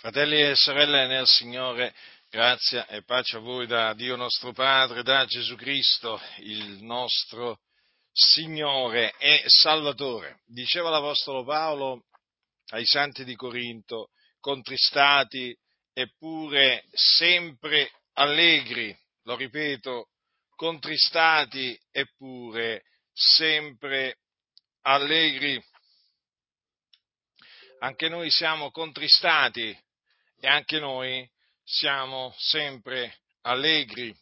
[0.00, 1.92] Fratelli e sorelle nel Signore,
[2.30, 7.58] grazia e pace a voi da Dio nostro Padre, da Gesù Cristo, il nostro
[8.12, 10.42] Signore e Salvatore.
[10.46, 12.04] Diceva l'Apostolo Paolo
[12.68, 15.52] ai santi di Corinto, contristati
[15.92, 20.10] eppure sempre allegri, lo ripeto,
[20.54, 24.18] contristati eppure sempre
[24.82, 25.60] allegri.
[27.80, 29.76] Anche noi siamo contristati
[30.40, 31.28] e anche noi
[31.64, 34.16] siamo sempre allegri.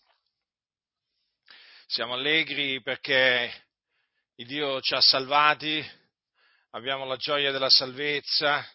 [1.86, 3.66] Siamo allegri perché
[4.36, 5.84] il Dio ci ha salvati,
[6.70, 8.66] abbiamo la gioia della salvezza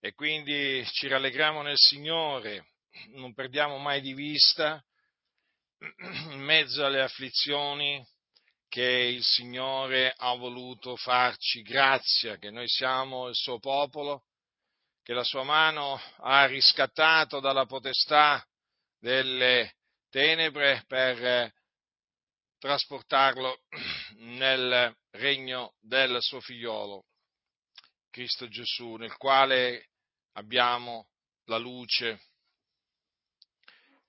[0.00, 2.68] e quindi ci rallegriamo nel Signore,
[3.10, 4.82] non perdiamo mai di vista
[6.30, 8.04] in mezzo alle afflizioni
[8.68, 14.27] che il Signore ha voluto farci grazia, che noi siamo il suo popolo
[15.08, 18.46] che la sua mano ha riscattato dalla potestà
[18.98, 19.76] delle
[20.10, 21.50] tenebre per
[22.58, 23.62] trasportarlo
[24.16, 27.06] nel regno del suo figliolo,
[28.10, 29.88] Cristo Gesù, nel quale
[30.32, 31.08] abbiamo
[31.44, 32.26] la luce.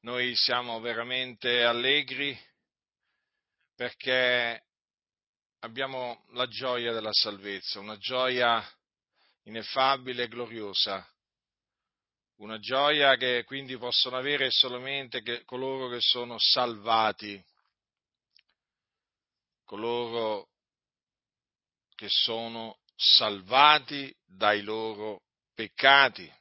[0.02, 2.38] Noi siamo veramente allegri
[3.74, 4.66] perché
[5.60, 8.62] abbiamo la gioia della salvezza, una gioia
[9.44, 11.08] ineffabile e gloriosa.
[12.38, 17.44] Una gioia che quindi possono avere solamente coloro che sono salvati,
[19.66, 20.50] coloro
[21.96, 26.32] che sono salvati dai loro peccati.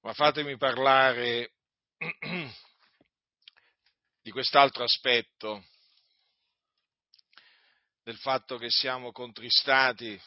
[0.00, 1.52] Ma fatemi parlare
[4.22, 5.62] di quest'altro aspetto,
[8.02, 10.18] del fatto che siamo contristati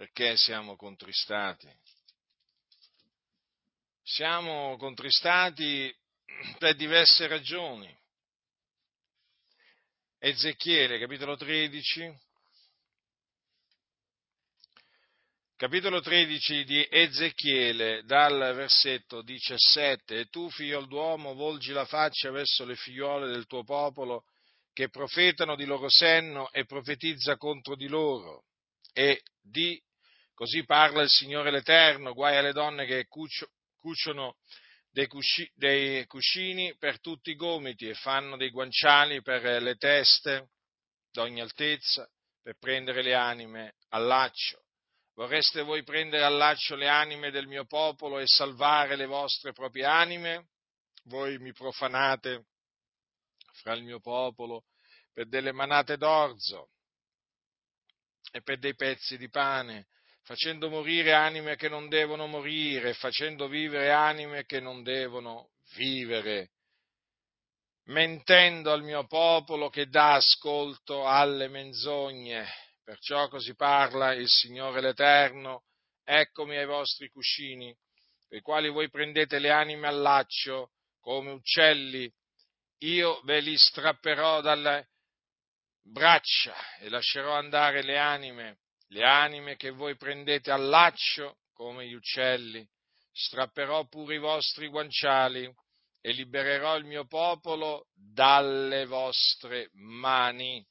[0.00, 1.70] perché siamo contristati?
[4.02, 5.94] Siamo contristati
[6.56, 7.94] per diverse ragioni.
[10.18, 12.18] Ezechiele, capitolo 13,
[15.56, 22.64] capitolo 13 di Ezechiele, dal versetto 17, e tu, figlio d'uomo, volgi la faccia verso
[22.64, 24.24] le figliuole del tuo popolo,
[24.72, 28.46] che profetano di loro senno e profetizza contro di loro,
[28.94, 29.78] e di
[30.40, 34.38] Così parla il Signore l'Eterno, guai alle donne che cucio, cuciono
[34.88, 40.52] dei, cusci, dei cuscini per tutti i gomiti e fanno dei guanciali per le teste
[41.10, 44.64] d'ogni altezza, per prendere le anime al laccio.
[45.12, 49.84] Vorreste voi prendere al laccio le anime del mio popolo e salvare le vostre proprie
[49.84, 50.48] anime?
[51.02, 52.46] Voi mi profanate
[53.60, 54.64] fra il mio popolo
[55.12, 56.70] per delle manate d'orzo
[58.32, 59.86] e per dei pezzi di pane
[60.30, 66.50] facendo morire anime che non devono morire, facendo vivere anime che non devono vivere,
[67.86, 72.46] mentendo al mio popolo che dà ascolto alle menzogne.
[72.84, 75.64] Perciò così parla il Signore l'Eterno,
[76.04, 77.76] eccomi ai vostri cuscini,
[78.28, 80.70] per i quali voi prendete le anime al laccio
[81.00, 82.08] come uccelli,
[82.82, 84.90] io ve li strapperò dalle
[85.82, 88.58] braccia e lascerò andare le anime
[88.92, 92.66] le anime che voi prendete al laccio come gli uccelli,
[93.12, 95.52] strapperò pure i vostri guanciali
[96.00, 100.64] e libererò il mio popolo dalle vostre mani.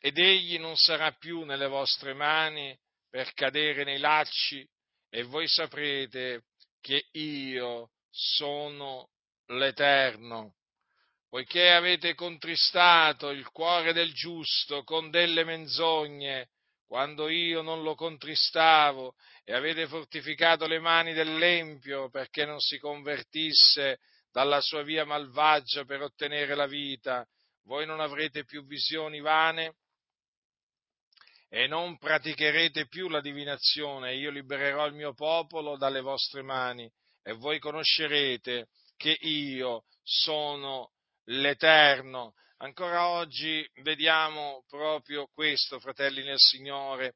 [0.00, 2.76] Ed egli non sarà più nelle vostre mani
[3.08, 4.66] per cadere nei lacci,
[5.08, 6.44] e voi saprete
[6.80, 9.10] che io sono
[9.46, 10.54] l'Eterno.
[11.28, 16.48] Poiché avete contristato il cuore del giusto con delle menzogne,
[16.90, 19.14] quando io non lo contristavo
[19.44, 24.00] e avete fortificato le mani dell'Empio perché non si convertisse
[24.32, 27.24] dalla sua via malvagia per ottenere la vita,
[27.66, 29.76] voi non avrete più visioni vane
[31.48, 36.90] e non praticherete più la divinazione, io libererò il mio popolo dalle vostre mani
[37.22, 38.66] e voi conoscerete
[38.96, 40.90] che io sono
[41.26, 47.14] l'Eterno Ancora oggi vediamo proprio questo, fratelli nel Signore,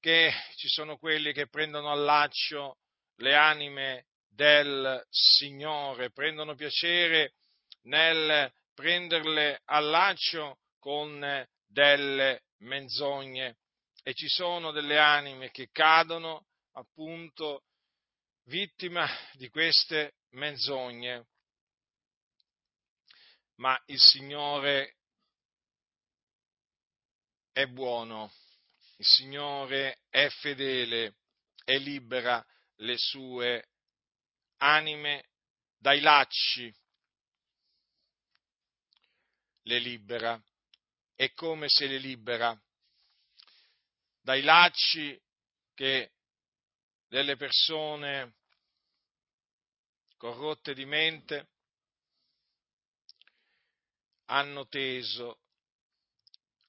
[0.00, 2.78] che ci sono quelli che prendono al laccio
[3.18, 7.34] le anime del Signore, prendono piacere
[7.82, 11.24] nel prenderle al laccio con
[11.68, 13.58] delle menzogne.
[14.02, 17.62] E ci sono delle anime che cadono appunto
[18.46, 21.26] vittima di queste menzogne
[23.56, 24.96] ma il Signore
[27.52, 28.32] è buono,
[28.96, 31.16] il Signore è fedele
[31.64, 32.44] e libera
[32.76, 33.68] le sue
[34.58, 35.28] anime
[35.78, 36.74] dai lacci,
[39.62, 40.42] le libera.
[41.16, 42.60] E come se le libera?
[44.20, 45.20] Dai lacci
[45.74, 46.12] che
[47.06, 48.34] delle persone
[50.16, 51.53] corrotte di mente
[54.26, 55.38] hanno teso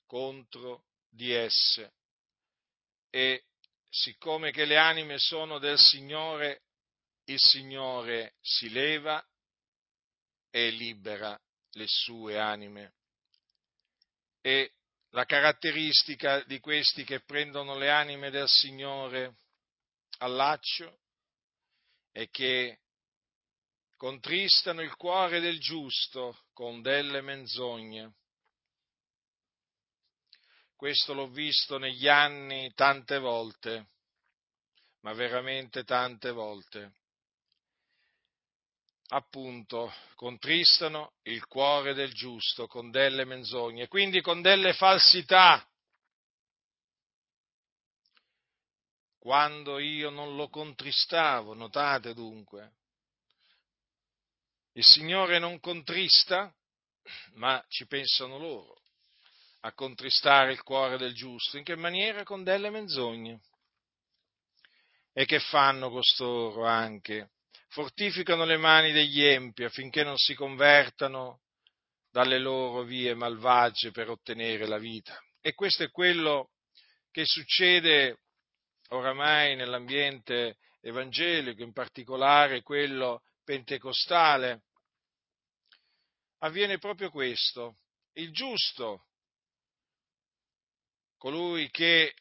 [0.06, 1.94] contro di esse.
[3.10, 3.46] E
[3.90, 6.64] siccome che le anime sono del Signore,
[7.26, 9.26] il Signore si leva
[10.50, 11.40] e libera
[11.72, 12.94] le sue anime.
[14.42, 14.74] E
[15.10, 19.38] la caratteristica di questi che prendono le anime del Signore
[20.18, 21.00] al laccio
[22.12, 22.80] è che
[23.98, 28.14] contristano il cuore del giusto con delle menzogne.
[30.76, 33.88] Questo l'ho visto negli anni tante volte,
[35.02, 36.94] ma veramente tante volte.
[39.10, 45.66] Appunto, contristano il cuore del giusto con delle menzogne, quindi con delle falsità.
[49.18, 52.74] Quando io non lo contristavo, notate dunque,
[54.78, 56.54] il Signore non contrista,
[57.36, 58.82] ma ci pensano loro
[59.62, 61.58] a contristare il cuore del giusto.
[61.58, 62.24] In che maniera?
[62.24, 63.40] Con delle menzogne.
[65.14, 67.32] E che fanno costoro anche?
[67.70, 71.42] Fortificano le mani degli empi affinché non si convertano
[72.12, 75.18] dalle loro vie malvagie per ottenere la vita.
[75.42, 76.52] E questo è quello
[77.12, 78.20] che succede
[78.90, 84.64] oramai nell'ambiente evangelico, in particolare quello pentecostale,
[86.40, 87.78] avviene proprio questo.
[88.14, 89.06] Il giusto,
[91.18, 92.16] colui che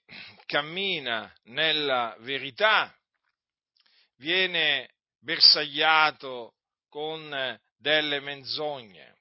[0.46, 2.96] cammina nella verità,
[4.16, 6.54] viene bersagliato
[6.88, 9.18] con delle menzogne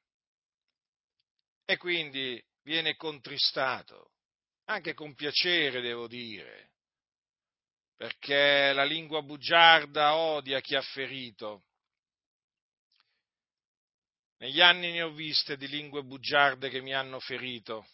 [1.65, 4.11] e quindi viene contristato,
[4.65, 6.71] anche con piacere devo dire,
[7.95, 11.63] perché la lingua bugiarda odia chi ha ferito
[14.43, 17.87] negli anni ne ho viste di lingue bugiarde che mi hanno ferito,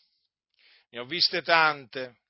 [0.90, 2.22] ne ho viste tante,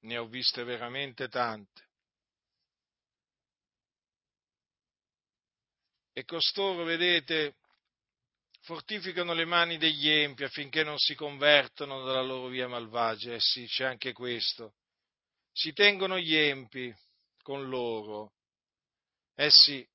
[0.00, 1.90] ne ho viste veramente tante.
[6.14, 7.56] E costoro, vedete,
[8.62, 13.34] fortificano le mani degli empi affinché non si convertano dalla loro via malvagia.
[13.34, 14.76] Eh sì, c'è anche questo.
[15.52, 16.90] Si tengono gli empi
[17.42, 18.32] con loro.
[19.34, 19.86] Eh sì,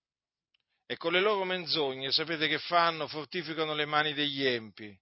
[0.89, 3.09] e con le loro menzogne, sapete che fanno?
[3.09, 4.97] Fortificano le mani degli empi,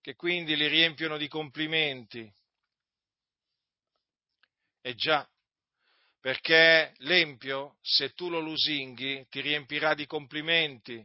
[0.00, 2.32] che quindi li riempiono di complimenti.
[4.80, 5.28] E già,
[6.20, 11.04] perché l'empio, se tu lo lusinghi, ti riempirà di complimenti.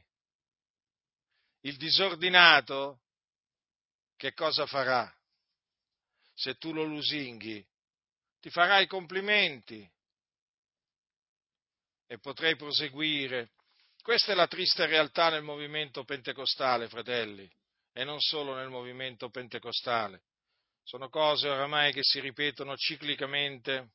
[1.61, 3.01] Il disordinato,
[4.15, 5.11] che cosa farà?
[6.35, 7.65] Se tu lo lusinghi,
[8.39, 9.91] ti farà i complimenti.
[12.05, 13.49] E potrei proseguire
[14.03, 17.49] questa è la triste realtà nel movimento pentecostale, fratelli,
[17.93, 20.23] e non solo nel movimento pentecostale.
[20.83, 23.91] Sono cose oramai che si ripetono ciclicamente,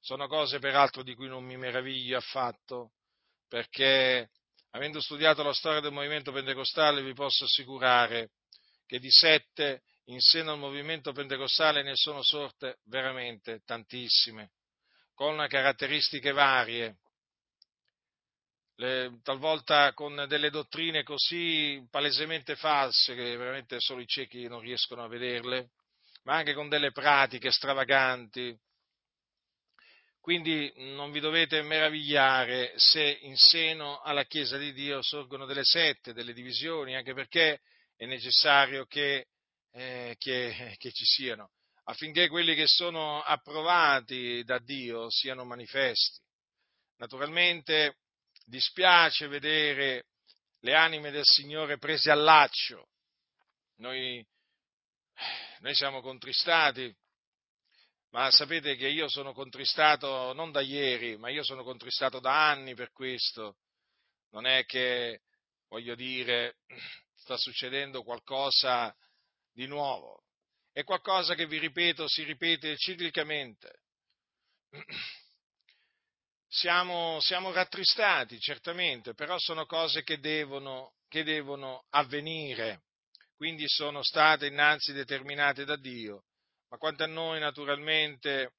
[0.00, 2.94] sono cose peraltro di cui non mi meraviglio affatto,
[3.46, 4.30] perché
[4.70, 8.30] avendo studiato la storia del movimento pentecostale vi posso assicurare
[8.84, 14.50] che di sette in seno al movimento pentecostale ne sono sorte veramente tantissime,
[15.14, 16.96] con caratteristiche varie,
[18.76, 25.02] le, talvolta con delle dottrine così palesemente false che veramente solo i ciechi non riescono
[25.02, 25.70] a vederle,
[26.24, 28.58] ma anche con delle pratiche stravaganti.
[30.20, 36.12] Quindi non vi dovete meravigliare se in seno alla Chiesa di Dio sorgono delle sette,
[36.12, 37.60] delle divisioni, anche perché
[37.94, 39.28] è necessario che,
[39.72, 41.52] eh, che, che ci siano,
[41.84, 46.20] affinché quelli che sono approvati da Dio siano manifesti.
[46.96, 47.98] Naturalmente
[48.46, 50.06] dispiace vedere
[50.60, 52.88] le anime del Signore prese al laccio.
[53.76, 54.24] Noi,
[55.60, 56.94] noi siamo contristati,
[58.10, 62.74] ma sapete che io sono contristato non da ieri, ma io sono contristato da anni
[62.74, 63.58] per questo.
[64.30, 65.22] Non è che,
[65.68, 66.58] voglio dire,
[67.14, 68.94] sta succedendo qualcosa
[69.52, 70.24] di nuovo.
[70.72, 73.80] È qualcosa che, vi ripeto, si ripete ciclicamente
[76.48, 82.82] siamo, siamo rattristati, certamente, però sono cose che devono, che devono avvenire,
[83.36, 86.24] quindi sono state innanzi determinate da Dio.
[86.68, 88.54] Ma quanto a noi, naturalmente,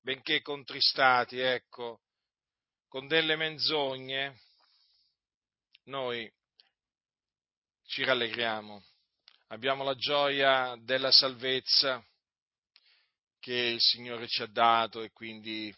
[0.00, 2.00] benché contristati, ecco,
[2.88, 4.40] con delle menzogne,
[5.84, 6.30] noi
[7.86, 8.84] ci rallegriamo,
[9.48, 12.04] abbiamo la gioia della salvezza
[13.38, 15.72] che il Signore ci ha dato e quindi,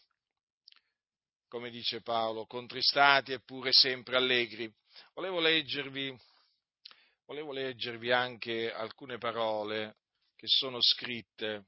[1.49, 4.73] come dice Paolo, contristati eppure sempre allegri.
[5.15, 6.17] Volevo leggervi,
[7.25, 9.97] volevo leggervi anche alcune parole
[10.37, 11.67] che sono scritte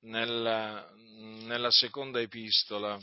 [0.00, 2.98] nella, nella seconda epistola,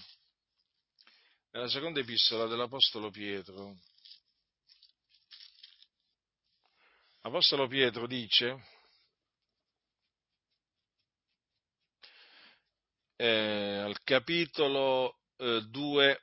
[1.52, 3.78] nella seconda epistola dell'Apostolo Pietro.
[7.22, 8.64] L'Apostolo Pietro dice,
[13.18, 16.22] eh, al capitolo 2,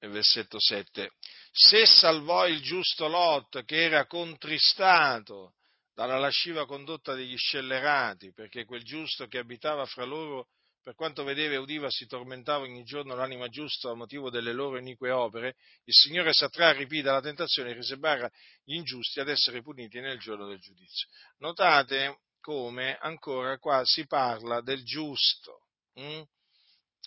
[0.00, 1.10] versetto 7,
[1.52, 5.54] se salvò il giusto Lot che era contristato
[5.94, 10.48] dalla lasciva condotta degli scellerati, perché quel giusto che abitava fra loro,
[10.82, 14.78] per quanto vedeva e udiva, si tormentava ogni giorno l'anima giusta a motivo delle loro
[14.78, 15.54] inique opere,
[15.84, 18.28] il Signore satrà ripì dalla tentazione e riserverà
[18.64, 21.06] gli ingiusti ad essere puniti nel giorno del giudizio.
[21.38, 25.66] Notate come ancora qua si parla del giusto.
[25.94, 26.22] Hm?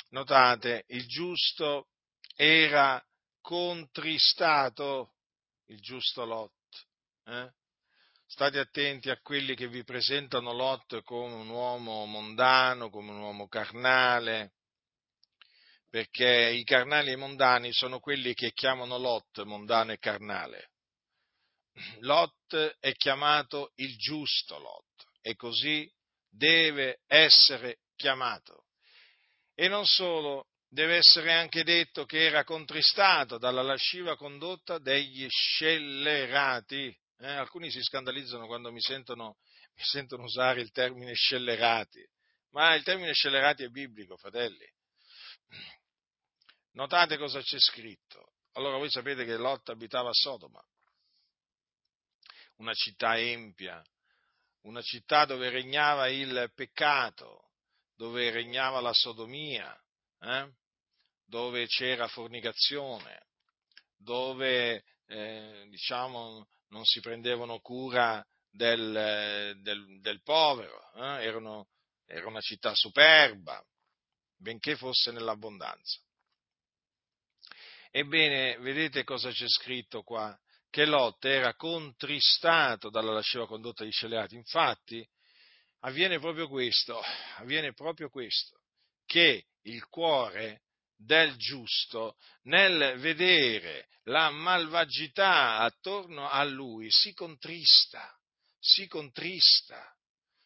[0.10, 1.88] Notate, il giusto
[2.36, 3.04] era
[3.42, 5.16] contristato,
[5.68, 6.54] il giusto Lot.
[7.26, 7.52] Eh?
[8.28, 13.48] State attenti a quelli che vi presentano Lot come un uomo mondano, come un uomo
[13.48, 14.54] carnale,
[15.90, 20.72] perché i carnali e i mondani sono quelli che chiamano Lot mondano e carnale.
[22.00, 25.90] Lot è chiamato il giusto Lot e così
[26.30, 28.65] deve essere chiamato.
[29.56, 36.96] E non solo, deve essere anche detto che era contristato dalla lasciva condotta degli scellerati.
[37.20, 39.38] Eh, alcuni si scandalizzano quando mi sentono,
[39.76, 42.06] mi sentono usare il termine scellerati,
[42.52, 44.70] ma il termine scellerati è biblico, fratelli.
[46.74, 48.34] Notate cosa c'è scritto.
[48.54, 50.62] Allora voi sapete che Lot abitava a Sodoma,
[52.58, 53.82] una città empia,
[54.64, 57.45] una città dove regnava il peccato,
[57.96, 59.74] dove regnava la sodomia,
[60.20, 60.50] eh?
[61.26, 63.28] dove c'era fornicazione,
[63.98, 71.24] dove eh, diciamo, non si prendevano cura del, del, del povero, eh?
[71.24, 71.68] Erano,
[72.06, 73.64] era una città superba,
[74.38, 76.00] benché fosse nell'abbondanza.
[77.92, 80.38] Ebbene, vedete cosa c'è scritto qua?
[80.70, 84.36] Che Lot era contristato dalla lasciva condotta degli scellerati.
[84.36, 85.08] Infatti,
[85.86, 87.00] avviene proprio questo,
[87.38, 88.60] avviene proprio questo,
[89.06, 90.64] che il cuore
[90.98, 98.16] del giusto nel vedere la malvagità attorno a lui si contrista,
[98.60, 99.94] si contrista.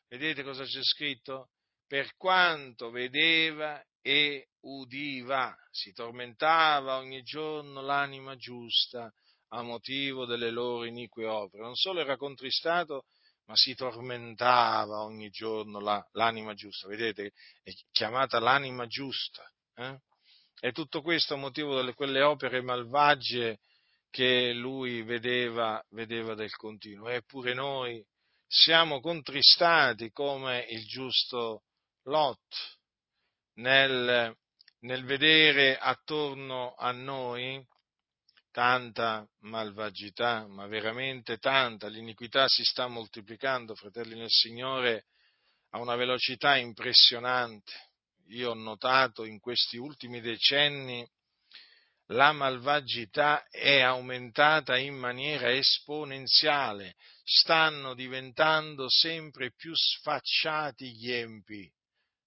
[0.07, 1.51] Vedete cosa c'è scritto?
[1.87, 9.11] Per quanto vedeva e udiva, si tormentava ogni giorno l'anima giusta
[9.49, 11.63] a motivo delle loro inique opere.
[11.63, 13.05] Non solo era contristato,
[13.49, 16.87] ma si tormentava ogni giorno la, l'anima giusta.
[16.87, 19.43] Vedete, è chiamata l'anima giusta.
[19.73, 19.97] Eh?
[20.59, 23.59] E tutto questo a motivo di quelle opere malvagie
[24.11, 27.09] che lui vedeva, vedeva del continuo.
[27.09, 28.05] Eppure noi
[28.45, 31.63] siamo contristati come il giusto
[32.03, 32.77] Lot
[33.55, 34.31] nel,
[34.81, 37.65] nel vedere attorno a noi
[38.51, 41.87] tanta malvagità, ma veramente tanta.
[41.87, 45.05] L'iniquità si sta moltiplicando, fratelli nel Signore,
[45.71, 47.71] a una velocità impressionante
[48.29, 51.07] io ho notato in questi ultimi decenni
[52.11, 61.71] la malvagità è aumentata in maniera esponenziale, stanno diventando sempre più sfacciati gli empi,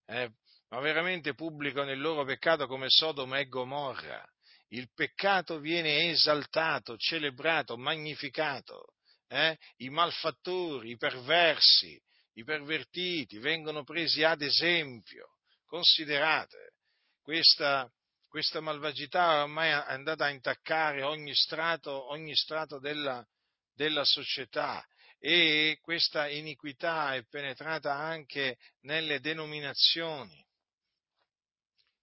[0.07, 0.31] eh?
[0.69, 4.25] ma veramente pubblicano il loro peccato come Sodoma e Gomorra.
[4.73, 8.95] Il peccato viene esaltato, celebrato, magnificato.
[9.29, 9.57] Eh?
[9.77, 12.01] I malfattori, i perversi,
[12.35, 15.33] i pervertiti vengono presi ad esempio
[15.73, 16.75] Considerate,
[17.23, 17.91] questa,
[18.29, 23.27] questa malvagità ormai è andata a intaccare ogni strato, ogni strato della,
[23.73, 24.87] della società
[25.19, 30.47] e questa iniquità è penetrata anche nelle denominazioni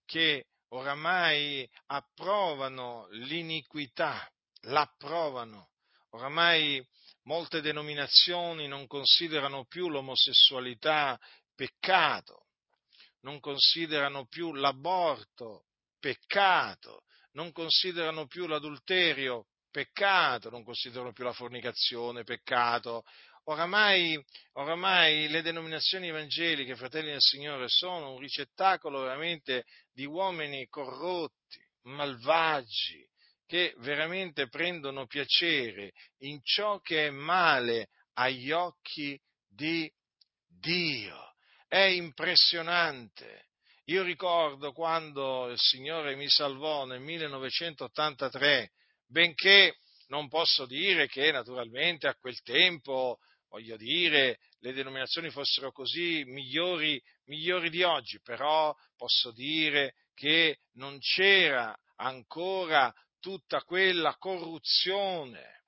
[0.04, 4.30] che oramai approvano l'iniquità,
[4.62, 5.70] l'approvano.
[6.12, 6.86] Oramai
[7.24, 11.20] molte denominazioni non considerano più l'omosessualità
[11.56, 12.46] peccato,
[13.22, 15.66] non considerano più l'aborto
[16.00, 23.04] peccato, non considerano più l'adulterio peccato, non considerano più la fornicazione peccato.
[23.50, 31.60] Oramai, oramai le denominazioni evangeliche, fratelli del Signore, sono un ricettacolo veramente di uomini corrotti,
[31.86, 33.04] malvagi,
[33.48, 39.92] che veramente prendono piacere in ciò che è male agli occhi di
[40.48, 41.34] Dio.
[41.68, 43.48] È impressionante.
[43.86, 48.74] Io ricordo quando il Signore mi salvò nel 1983,
[49.08, 49.80] benché
[50.10, 53.18] non posso dire che naturalmente a quel tempo,
[53.50, 61.00] voglio dire, le denominazioni fossero così migliori, migliori di oggi, però posso dire che non
[61.00, 65.64] c'era ancora tutta quella corruzione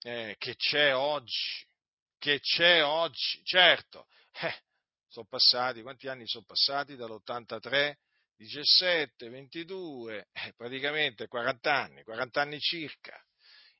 [0.00, 1.66] eh, che c'è oggi,
[2.18, 4.06] che c'è oggi, certo,
[4.40, 4.62] eh,
[5.08, 7.94] sono passati, quanti anni sono passati dall'83?
[8.36, 13.20] 17, 22, eh, praticamente 40 anni, 40 anni circa.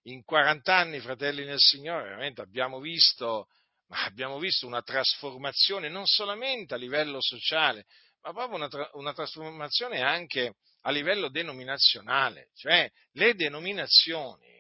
[0.03, 3.49] In 40 anni, fratelli nel Signore, veramente abbiamo visto,
[3.89, 7.85] abbiamo visto una trasformazione non solamente a livello sociale,
[8.23, 14.59] ma proprio una, tra- una trasformazione anche a livello denominazionale, cioè le denominazioni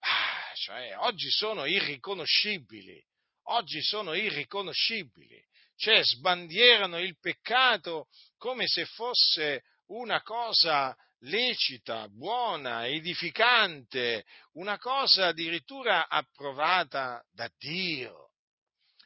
[0.00, 3.02] ah, cioè, oggi sono irriconoscibili,
[3.44, 5.42] oggi sono irriconoscibili,
[5.76, 16.08] cioè sbandierano il peccato come se fosse una cosa lecita, buona, edificante, una cosa addirittura
[16.08, 18.32] approvata da Dio.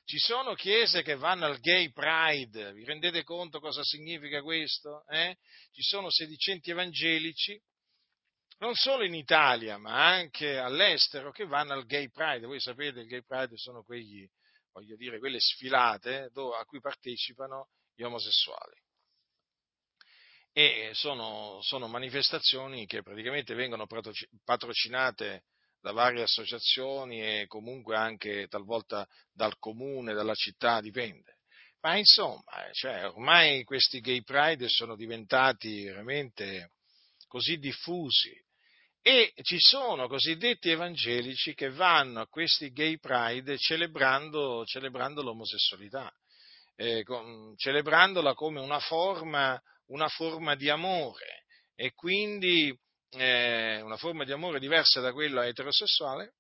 [0.05, 5.07] Ci sono chiese che vanno al gay pride, vi rendete conto cosa significa questo?
[5.09, 5.37] Eh?
[5.71, 7.59] Ci sono sedicenti evangelici,
[8.59, 12.47] non solo in Italia, ma anche all'estero, che vanno al gay pride.
[12.47, 14.29] Voi sapete, il gay pride sono quegli,
[14.73, 18.81] voglio dire, quelle sfilate a cui partecipano gli omosessuali.
[20.53, 23.87] E sono, sono manifestazioni che praticamente vengono
[24.45, 25.45] patrocinate
[25.81, 31.39] da varie associazioni e comunque anche talvolta dal comune, dalla città, dipende.
[31.81, 36.71] Ma insomma, cioè, ormai questi gay pride sono diventati veramente
[37.27, 38.31] così diffusi
[39.05, 46.13] e ci sono cosiddetti evangelici che vanno a questi gay pride celebrando, celebrando l'omosessualità,
[46.77, 49.61] eh, con, celebrandola come una forma,
[49.93, 52.77] una forma di amore e quindi
[53.11, 56.35] eh, una forma di amore diversa da quella eterosessuale,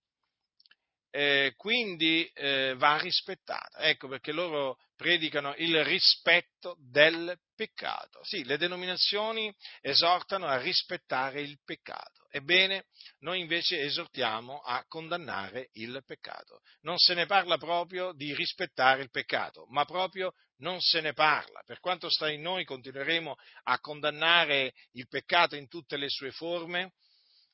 [1.10, 3.78] eh, quindi eh, va rispettata.
[3.80, 8.24] Ecco perché loro predicano il rispetto del peccato.
[8.24, 12.21] Sì, le denominazioni esortano a rispettare il peccato.
[12.34, 12.86] Ebbene,
[13.18, 16.60] noi invece esortiamo a condannare il peccato.
[16.80, 21.62] Non se ne parla proprio di rispettare il peccato, ma proprio non se ne parla.
[21.66, 26.94] Per quanto sta in noi continueremo a condannare il peccato in tutte le sue forme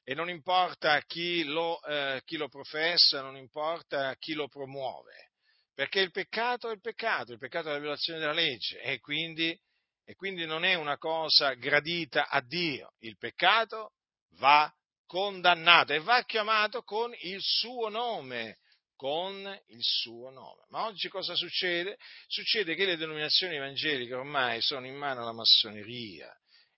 [0.05, 5.33] e non importa chi lo, eh, chi lo professa, non importa chi lo promuove,
[5.75, 9.61] perché il peccato è il peccato, il peccato è la violazione della legge e quindi,
[10.05, 12.95] e quindi non è una cosa gradita a Dio.
[13.01, 13.95] Il peccato
[14.37, 14.73] va
[15.07, 18.59] condannato e va chiamato con il suo nome,
[18.95, 20.65] con il suo nome.
[20.69, 21.97] Ma oggi cosa succede?
[22.27, 26.33] Succede che le denominazioni evangeliche ormai sono in mano alla massoneria.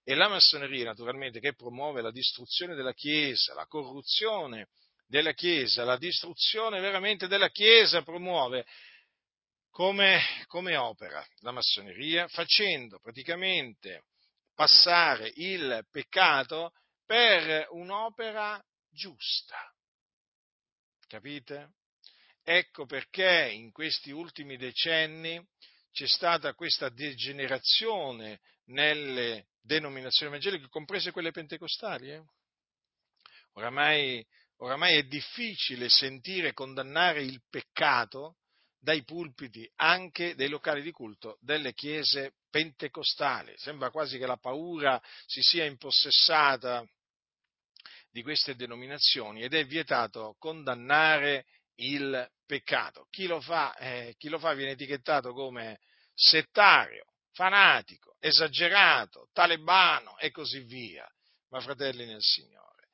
[0.05, 4.69] E la massoneria, naturalmente, che promuove la distruzione della Chiesa, la corruzione
[5.07, 8.65] della Chiesa, la distruzione veramente della Chiesa promuove
[9.71, 14.05] come, come opera la massoneria, facendo praticamente
[14.55, 16.73] passare il peccato
[17.11, 19.59] per un'opera giusta.
[21.09, 21.73] Capite?
[22.41, 25.45] Ecco perché in questi ultimi decenni
[25.91, 32.13] c'è stata questa degenerazione nelle denominazioni evangeliche, comprese quelle pentecostali.
[32.13, 32.23] Eh?
[33.55, 34.25] Oramai,
[34.59, 38.37] oramai è difficile sentire condannare il peccato
[38.79, 43.53] dai pulpiti anche dei locali di culto delle chiese pentecostali.
[43.57, 46.87] Sembra quasi che la paura si sia impossessata
[48.11, 51.47] di queste denominazioni ed è vietato condannare
[51.77, 53.07] il peccato.
[53.11, 55.81] Chi lo fa, eh, chi lo fa viene etichettato come
[56.15, 61.09] settario, fanatico, esagerato, talebano e così via.
[61.49, 62.91] Ma fratelli nel Signore,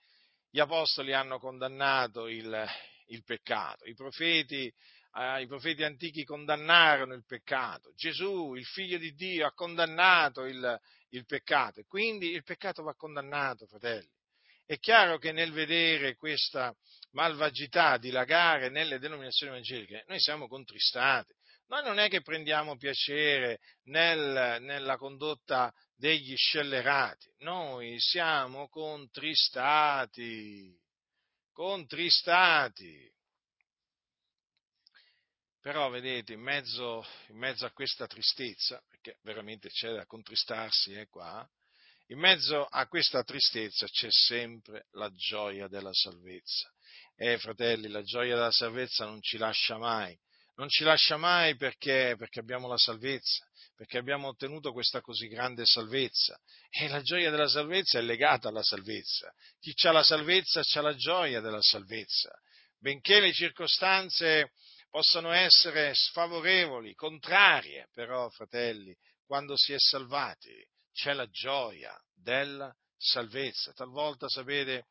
[0.51, 2.67] gli apostoli hanno condannato il,
[3.09, 4.73] il peccato, i profeti,
[5.15, 10.81] eh, i profeti antichi condannarono il peccato, Gesù, il figlio di Dio, ha condannato il,
[11.11, 14.16] il peccato e quindi il peccato va condannato, fratelli.
[14.67, 16.75] È chiaro che nel vedere questa
[17.13, 21.33] malvagità dilagare nelle denominazioni evangeliche, noi siamo contristati.
[21.69, 30.77] Noi non è che prendiamo piacere nel, nella condotta degli scellerati, noi siamo contristati,
[31.53, 33.09] contristati.
[35.61, 41.09] Però vedete, in mezzo, in mezzo a questa tristezza, perché veramente c'è da contristarsi, eh,
[41.09, 41.49] qua,
[42.09, 46.73] in mezzo a questa tristezza c'è sempre la gioia della salvezza.
[47.16, 50.16] Eh, fratelli, la gioia della salvezza non ci lascia mai,
[50.57, 55.66] non ci lascia mai perché, perché abbiamo la salvezza, perché abbiamo ottenuto questa così grande
[55.66, 56.38] salvezza.
[56.71, 59.33] E la gioia della salvezza è legata alla salvezza.
[59.59, 62.31] Chi ha la salvezza ha la gioia della salvezza.
[62.79, 64.53] Benché le circostanze
[64.90, 70.55] possano essere sfavorevoli, contrarie, però, fratelli, quando si è salvati
[70.97, 73.73] c'è la gioia della salvezza.
[73.73, 74.87] Talvolta, sapete,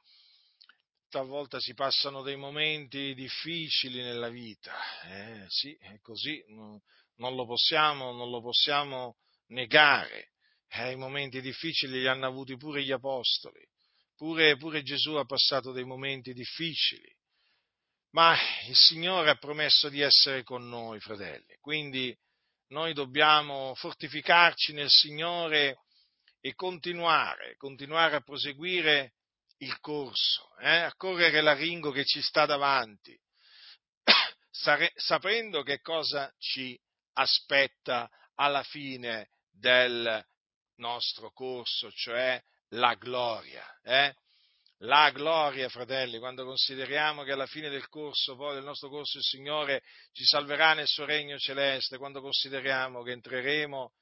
[1.10, 4.74] talvolta si passano dei momenti difficili nella vita,
[5.06, 10.32] eh, sì, è così, non, lo possiamo, non lo possiamo negare.
[10.68, 13.66] Eh, I momenti difficili li hanno avuti pure gli apostoli,
[14.16, 17.12] pure, pure Gesù ha passato dei momenti difficili,
[18.12, 18.38] ma
[18.68, 22.16] il Signore ha promesso di essere con noi, fratelli, quindi
[22.68, 25.85] noi dobbiamo fortificarci nel Signore
[26.46, 29.14] e continuare, continuare a proseguire
[29.58, 33.20] il corso, eh, a correre la ringo che ci sta davanti,
[34.94, 36.80] sapendo che cosa ci
[37.14, 40.24] aspetta alla fine del
[40.76, 42.40] nostro corso, cioè
[42.74, 43.66] la gloria.
[43.82, 44.14] Eh?
[44.80, 49.24] La gloria, fratelli, quando consideriamo che alla fine del corso, poi del nostro corso, il
[49.24, 49.82] Signore
[50.12, 53.94] ci salverà nel suo regno celeste, quando consideriamo che entreremo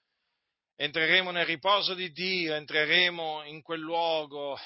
[0.76, 4.58] entreremo nel riposo di Dio, entreremo in quel luogo,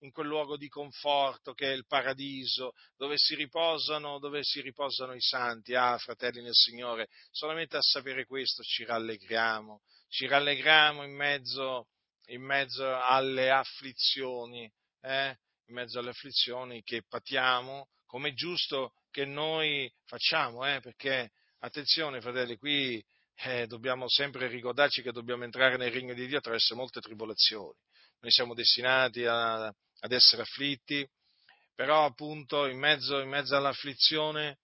[0.00, 5.14] in quel luogo di conforto che è il paradiso, dove si riposano, dove si riposano
[5.14, 5.74] i santi.
[5.74, 11.88] Ah, fratelli nel Signore, solamente a sapere questo ci rallegriamo, ci rallegriamo in mezzo,
[12.26, 14.70] in mezzo alle afflizioni,
[15.00, 15.36] eh?
[15.66, 20.80] in mezzo alle afflizioni che patiamo, come è giusto che noi facciamo, eh?
[20.80, 23.02] perché attenzione, fratelli, qui
[23.44, 27.76] eh, dobbiamo sempre ricordarci che dobbiamo entrare nel regno di Dio attraverso molte tribolazioni.
[28.20, 31.08] Noi siamo destinati a, ad essere afflitti,
[31.74, 34.58] però appunto in mezzo, in mezzo all'afflizione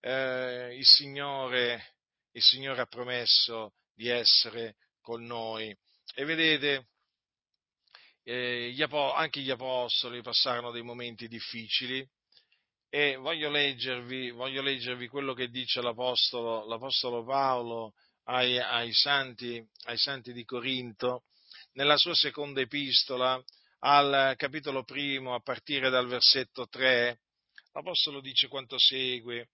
[0.00, 1.94] eh, il, Signore,
[2.32, 5.76] il Signore ha promesso di essere con noi.
[6.14, 6.86] E vedete,
[8.22, 12.08] eh, gli, anche gli apostoli passarono dei momenti difficili,
[12.94, 19.98] e voglio leggervi, voglio leggervi quello che dice l'Apostolo, l'Apostolo Paolo ai, ai, santi, ai
[19.98, 21.24] santi di Corinto
[21.72, 23.42] nella sua seconda epistola
[23.80, 27.20] al capitolo primo a partire dal versetto 3.
[27.72, 29.48] L'Apostolo dice quanto segue.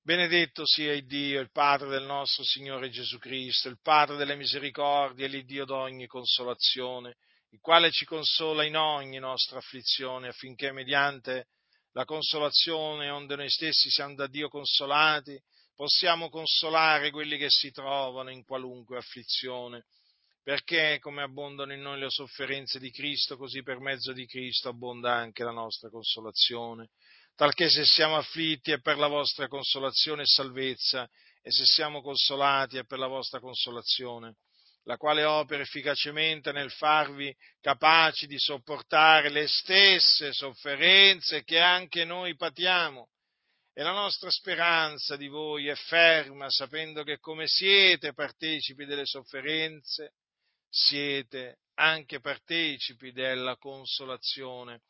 [0.00, 5.24] Benedetto sia il Dio, il Padre del nostro Signore Gesù Cristo, il Padre delle misericordie
[5.26, 7.16] e l'Iddio d'ogni consolazione,
[7.50, 11.48] il quale ci consola in ogni nostra afflizione affinché mediante
[11.90, 15.36] la consolazione onde noi stessi siamo da Dio consolati,
[15.76, 19.84] possiamo consolare quelli che si trovano in qualunque afflizione,
[20.42, 25.12] perché come abbondano in noi le sofferenze di Cristo, così per mezzo di Cristo abbonda
[25.12, 26.88] anche la nostra consolazione,
[27.36, 31.08] talché se siamo afflitti è per la vostra consolazione e salvezza,
[31.42, 34.36] e se siamo consolati è per la vostra consolazione
[34.86, 42.36] la quale opera efficacemente nel farvi capaci di sopportare le stesse sofferenze che anche noi
[42.36, 43.08] patiamo.
[43.78, 50.14] E la nostra speranza di voi è ferma, sapendo che come siete partecipi delle sofferenze,
[50.66, 54.80] siete anche partecipi della consolazione.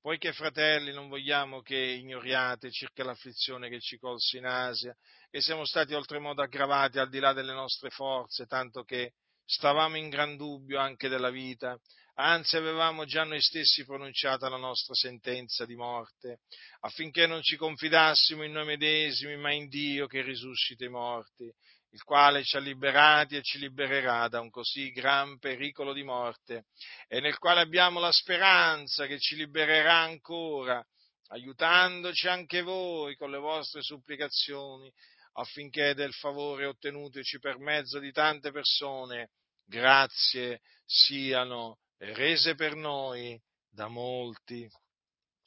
[0.00, 4.96] Poiché, fratelli, non vogliamo che ignoriate circa l'afflizione che ci colse in Asia,
[5.28, 9.12] che siamo stati oltremodo aggravati al di là delle nostre forze, tanto che
[9.44, 11.78] stavamo in gran dubbio anche della vita,
[12.14, 16.40] anzi avevamo già noi stessi pronunciata la nostra sentenza di morte,
[16.80, 21.52] affinché non ci confidassimo in noi medesimi, ma in Dio che risuscita i morti,
[21.92, 26.66] il quale ci ha liberati e ci libererà da un così gran pericolo di morte,
[27.08, 30.84] e nel quale abbiamo la speranza che ci libererà ancora,
[31.28, 34.92] aiutandoci anche voi con le vostre supplicazioni,
[35.34, 39.30] affinché del favore ottenuteci per mezzo di tante persone
[39.64, 44.68] grazie siano rese per noi da molti.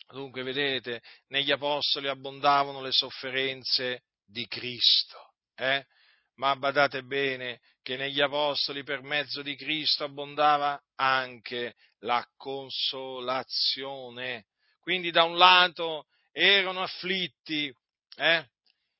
[0.07, 5.85] Dunque, vedete, negli apostoli abbondavano le sofferenze di Cristo, eh?
[6.35, 14.45] ma badate bene che negli apostoli per mezzo di Cristo abbondava anche la consolazione.
[14.79, 17.73] Quindi da un lato erano afflitti,
[18.17, 18.47] eh?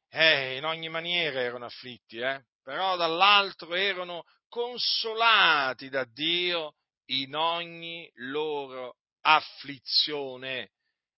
[0.09, 2.45] Eh, in ogni maniera erano afflitti, eh?
[2.61, 6.75] però dall'altro erano consolati da Dio
[7.07, 10.71] in ogni loro afflizione.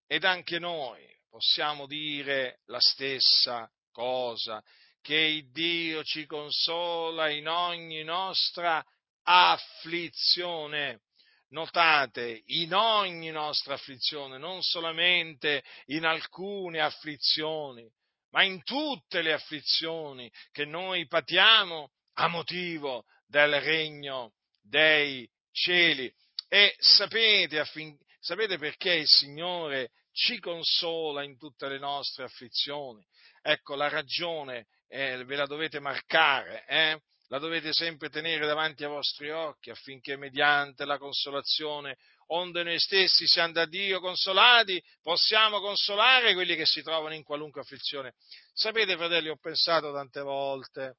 [0.07, 4.63] Ed anche noi possiamo dire la stessa cosa,
[5.01, 8.83] che Dio ci consola in ogni nostra
[9.23, 11.01] afflizione.
[11.49, 17.87] notate, in ogni nostra afflizione, non solamente in alcune afflizioni,
[18.31, 26.13] ma in tutte le afflizioni che noi patiamo a motivo del regno dei cieli.
[26.47, 33.03] E sapete, affin, sapete perché il Signore ci consola in tutte le nostre afflizioni?
[33.41, 36.99] Ecco, la ragione eh, ve la dovete marcare, eh?
[37.29, 43.25] la dovete sempre tenere davanti ai vostri occhi affinché mediante la consolazione, onde noi stessi
[43.27, 48.13] siamo da Dio consolati, possiamo consolare quelli che si trovano in qualunque afflizione.
[48.53, 50.97] Sapete, fratelli, ho pensato tante volte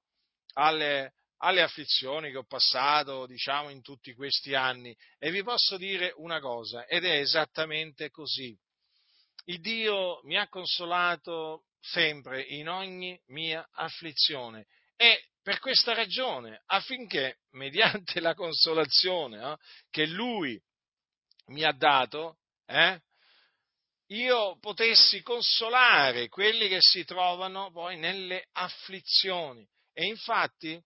[0.54, 6.12] alle, alle afflizioni che ho passato, diciamo, in tutti questi anni e vi posso dire
[6.16, 8.56] una cosa, ed è esattamente così.
[9.44, 17.38] Il Dio mi ha consolato sempre in ogni mia afflizione e per questa ragione, affinché
[17.52, 19.56] mediante la consolazione eh,
[19.90, 20.60] che Lui
[21.48, 23.00] mi ha dato, eh,
[24.10, 29.64] io potessi consolare quelli che si trovano poi nelle afflizioni.
[29.92, 30.80] E infatti,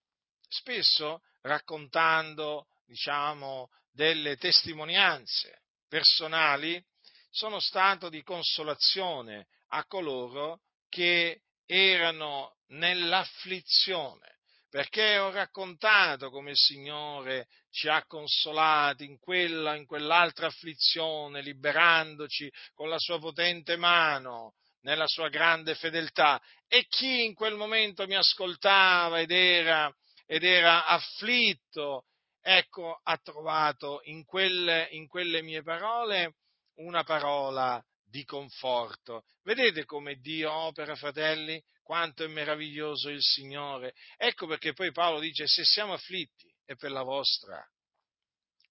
[0.50, 6.82] spesso raccontando, diciamo, delle testimonianze personali,
[7.30, 17.46] sono stato di consolazione a coloro che erano nell'afflizione, perché ho raccontato come il Signore
[17.70, 25.06] ci ha consolati in quella, in quell'altra afflizione, liberandoci con la sua potente mano, nella
[25.06, 26.40] sua grande fedeltà.
[26.66, 29.92] E chi in quel momento mi ascoltava ed era,
[30.30, 32.04] ed era afflitto,
[32.40, 36.36] ecco, ha trovato in quelle, in quelle mie parole
[36.74, 39.24] una parola di conforto.
[39.42, 41.60] Vedete come Dio opera, fratelli?
[41.82, 43.92] Quanto è meraviglioso il Signore.
[44.16, 47.60] Ecco perché poi Paolo dice, se siamo afflitti è per la vostra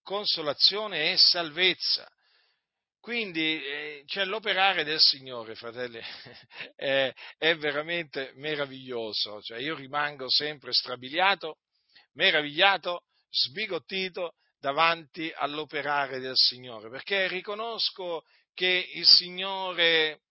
[0.01, 2.09] consolazione e salvezza.
[2.99, 5.99] Quindi eh, cioè, l'operare del Signore, fratelli,
[6.75, 9.41] è, è veramente meraviglioso.
[9.41, 11.59] Cioè, io rimango sempre strabiliato,
[12.13, 20.23] meravigliato, sbigottito davanti all'operare del Signore, perché riconosco che il Signore,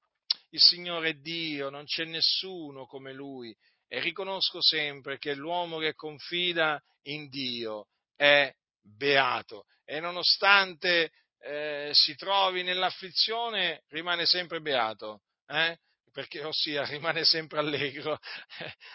[0.51, 6.79] il Signore Dio, non c'è nessuno come Lui e riconosco sempre che l'uomo che confida
[7.05, 8.53] in Dio è
[8.83, 15.79] beato e nonostante eh, si trovi nell'afflizione rimane sempre beato, eh?
[16.13, 18.19] perché ossia rimane sempre allegro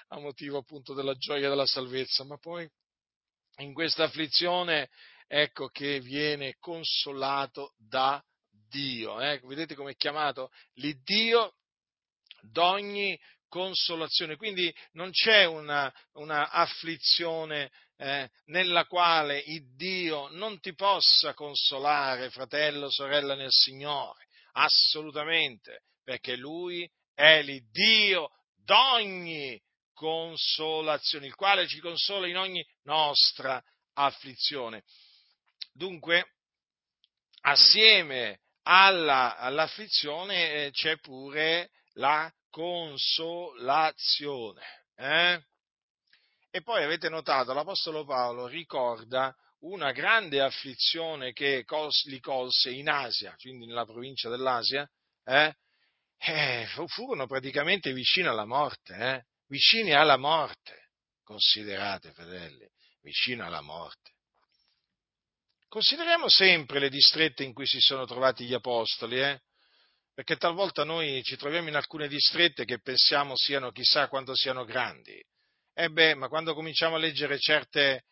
[0.10, 2.70] a motivo appunto della gioia della salvezza, ma poi
[3.58, 4.90] in questa afflizione
[5.28, 8.24] ecco che viene consolato da
[8.70, 9.22] Dio.
[9.22, 9.40] Eh?
[9.44, 10.50] Vedete come è chiamato?
[10.74, 11.56] L'Iddio
[12.42, 14.36] d'ogni consolazione.
[14.36, 22.30] Quindi non c'è una, una afflizione eh, nella quale il Dio non ti possa consolare,
[22.30, 24.28] fratello, sorella nel Signore.
[24.54, 29.62] Assolutamente, perché Lui è l'Iddio d'ogni
[29.94, 33.62] consolazione, il quale ci consola in ogni nostra
[33.94, 34.84] afflizione.
[35.72, 36.34] Dunque,
[37.42, 44.62] assieme alla, all'afflizione eh, c'è pure la consolazione.
[44.96, 45.42] Eh?
[46.56, 52.90] E poi avete notato, l'Apostolo Paolo ricorda una grande afflizione che cos, li colse in
[52.90, 54.88] Asia, quindi nella provincia dell'Asia,
[55.26, 55.56] eh?
[56.16, 59.24] Eh, furono praticamente vicini alla morte, eh?
[59.48, 60.92] vicini alla morte,
[61.24, 62.70] considerate fedeli,
[63.02, 64.12] vicino alla morte.
[65.68, 69.42] Consideriamo sempre le distrette in cui si sono trovati gli apostoli, eh?
[70.14, 75.20] perché talvolta noi ci troviamo in alcune distrette che pensiamo siano chissà quanto siano grandi.
[75.76, 78.06] E beh, ma quando cominciamo a leggere certe,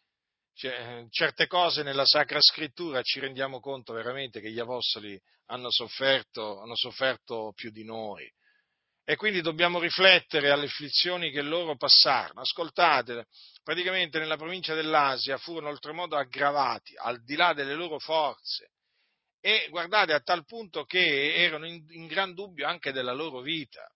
[0.54, 6.76] certe cose nella Sacra Scrittura ci rendiamo conto veramente che gli apostoli hanno sofferto, hanno
[6.76, 8.28] sofferto più di noi
[9.04, 12.41] e quindi dobbiamo riflettere alle afflizioni che loro passarono.
[12.41, 13.28] Ascoltate,
[13.63, 18.71] praticamente nella provincia dell'Asia furono oltremodo aggravati, al di là delle loro forze,
[19.39, 23.88] e guardate a tal punto che erano in, in gran dubbio anche della loro vita.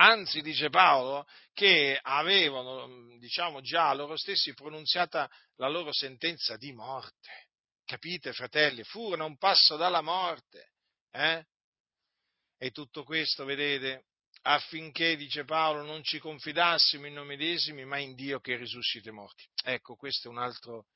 [0.00, 7.48] Anzi, dice Paolo, che avevano, diciamo già, loro stessi pronunziata la loro sentenza di morte.
[7.84, 8.84] Capite, fratelli?
[8.84, 10.70] Furono un passo dalla morte.
[11.10, 11.44] Eh?
[12.58, 14.04] E tutto questo, vedete,
[14.42, 19.12] affinché, dice Paolo, non ci confidassimo in noi medesimi, ma in Dio che risuscita i
[19.12, 19.48] morti.
[19.64, 20.86] Ecco, questo è un altro,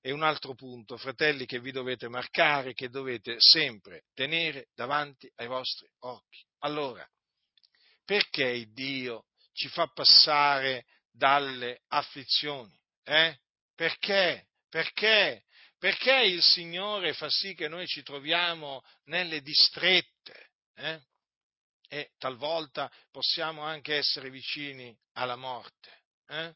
[0.00, 5.46] è un altro punto, fratelli, che vi dovete marcare, che dovete sempre tenere davanti ai
[5.46, 6.42] vostri occhi.
[6.60, 7.06] Allora,
[8.06, 12.74] perché Dio ci fa passare dalle afflizioni?
[13.04, 13.36] Eh?
[13.74, 14.46] Perché?
[14.70, 15.44] Perché?
[15.78, 21.00] perché il Signore fa sì che noi ci troviamo nelle distrette eh?
[21.88, 26.02] e talvolta possiamo anche essere vicini alla morte.
[26.28, 26.54] Eh?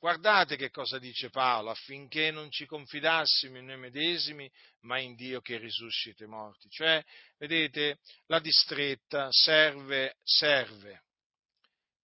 [0.00, 4.48] Guardate che cosa dice Paolo, affinché non ci confidassimo in noi medesimi,
[4.82, 6.68] ma in Dio che risuscita i morti.
[6.70, 7.04] Cioè,
[7.36, 11.02] vedete, la distretta serve, serve,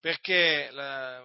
[0.00, 1.24] perché la,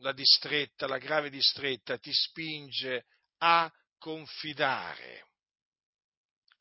[0.00, 3.06] la distretta, la grave distretta ti spinge
[3.38, 5.28] a confidare,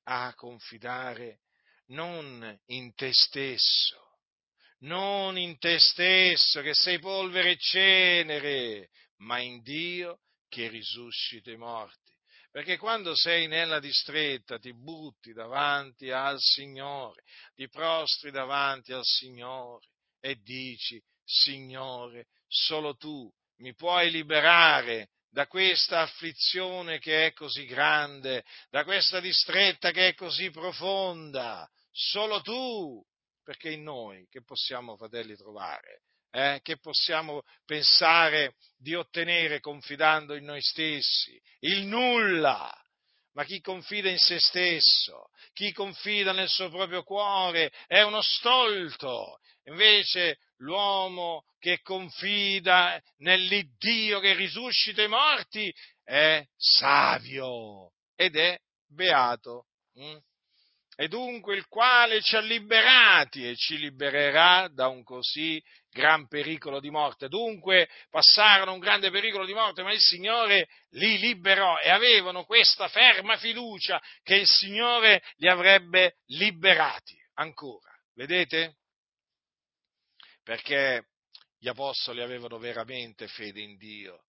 [0.04, 1.42] a confidare
[1.88, 4.20] non in te stesso,
[4.80, 8.90] non in te stesso che sei polvere e cenere,
[9.22, 12.12] ma in Dio che risuscita i morti.
[12.52, 17.24] Perché quando sei nella distretta ti butti davanti al Signore,
[17.56, 19.88] ti prostri davanti al Signore
[20.20, 28.44] e dici, Signore, solo tu mi puoi liberare da questa afflizione che è così grande,
[28.70, 31.70] da questa distretta che è così profonda.
[31.90, 33.02] Solo tu,
[33.42, 36.02] perché in noi che possiamo, fratelli, trovare?
[36.32, 41.40] Eh, che possiamo pensare di ottenere confidando in noi stessi?
[41.60, 42.74] Il nulla.
[43.34, 49.40] Ma chi confida in se stesso, chi confida nel suo proprio cuore è uno stolto.
[49.66, 59.68] Invece l'uomo che confida nell'Iddio che risuscita i morti è savio ed è beato.
[59.98, 60.18] Mm?
[61.02, 65.60] E dunque il quale ci ha liberati e ci libererà da un così
[65.90, 67.28] gran pericolo di morte.
[67.28, 72.88] Dunque passarono un grande pericolo di morte, ma il Signore li liberò e avevano questa
[72.88, 77.92] ferma fiducia che il Signore li avrebbe liberati ancora.
[78.14, 78.76] Vedete?
[80.44, 81.08] Perché
[81.58, 84.26] gli apostoli avevano veramente fede in Dio.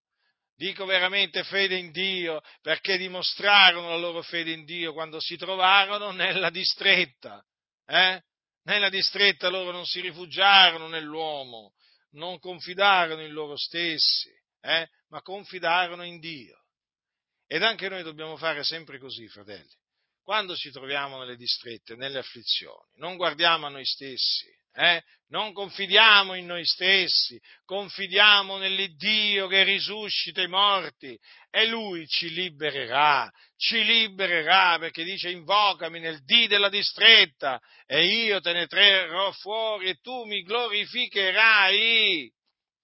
[0.55, 6.11] Dico veramente fede in Dio perché dimostrarono la loro fede in Dio quando si trovarono
[6.11, 7.43] nella distretta.
[7.85, 8.21] Eh?
[8.63, 11.73] Nella distretta loro non si rifugiarono nell'uomo,
[12.11, 14.29] non confidarono in loro stessi,
[14.61, 16.57] eh, ma confidarono in Dio.
[17.47, 19.81] Ed anche noi dobbiamo fare sempre così, fratelli.
[20.23, 25.03] Quando ci troviamo nelle distrette, nelle afflizioni, non guardiamo a noi stessi, eh?
[25.27, 31.17] Non confidiamo in noi stessi, confidiamo nell'Iddio che risuscita i morti
[31.49, 38.41] e Lui ci libererà, ci libererà perché dice invocami nel dì della distretta e io
[38.41, 42.31] te ne trarrò fuori e tu mi glorificherai.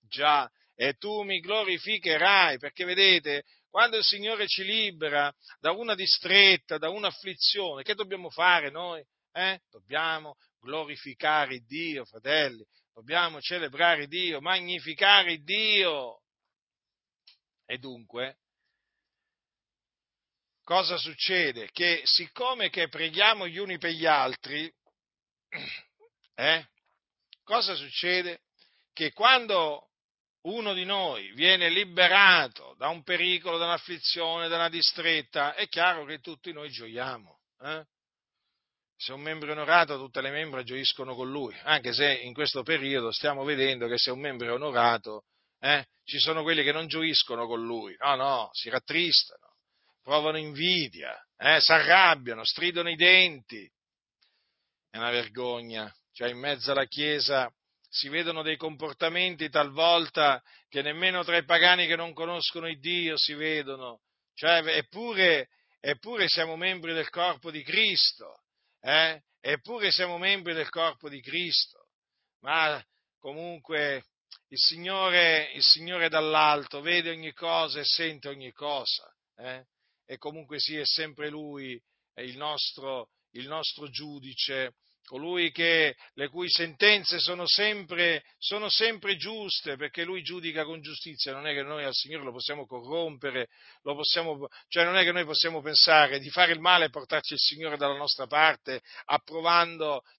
[0.07, 6.79] Già, e tu mi glorificherai perché vedete, quando il Signore ci libera da una distretta,
[6.79, 9.03] da un'afflizione, che dobbiamo fare noi?
[9.31, 9.59] Eh?
[9.69, 16.21] Dobbiamo glorificare Dio, fratelli, dobbiamo celebrare Dio, magnificare Dio.
[17.65, 18.39] E dunque,
[20.63, 21.69] cosa succede?
[21.71, 24.71] Che siccome che preghiamo gli uni per gli altri,
[26.35, 26.67] eh,
[27.43, 28.41] cosa succede?
[28.93, 29.89] Che quando
[30.41, 36.05] uno di noi viene liberato da un pericolo, da un'afflizione, da una distretta, è chiaro
[36.05, 37.39] che tutti noi gioiamo.
[37.61, 37.85] Eh?
[39.01, 42.63] Se un membro è onorato, tutte le membra gioiscono con lui, anche se in questo
[42.63, 45.23] periodo stiamo vedendo che se un membro è onorato,
[45.61, 49.55] eh, ci sono quelli che non gioiscono con lui, no, no, si rattristano,
[50.03, 53.65] provano invidia, eh, si arrabbiano, stridono i denti.
[54.89, 57.49] È una vergogna, cioè in mezzo alla Chiesa
[57.87, 63.15] si vedono dei comportamenti talvolta che nemmeno tra i pagani che non conoscono il Dio
[63.15, 64.01] si vedono,
[64.33, 65.47] cioè, eppure,
[65.79, 68.41] eppure siamo membri del corpo di Cristo
[68.81, 69.21] eh?
[69.39, 71.87] eppure siamo membri del corpo di Cristo,
[72.41, 72.83] ma
[73.19, 74.05] comunque
[74.49, 79.65] il Signore, il Signore dall'alto vede ogni cosa e sente ogni cosa, eh?
[80.05, 81.81] e comunque sì, è sempre Lui
[82.15, 84.75] il nostro, il nostro giudice
[85.09, 91.33] colui che, le cui sentenze sono sempre, sono sempre, giuste, perché lui giudica con giustizia,
[91.33, 93.47] non è che noi al Signore lo possiamo corrompere,
[93.81, 97.33] lo possiamo, cioè non è che noi possiamo pensare di fare il male e portarci
[97.33, 98.83] il Signore dalla nostra parte,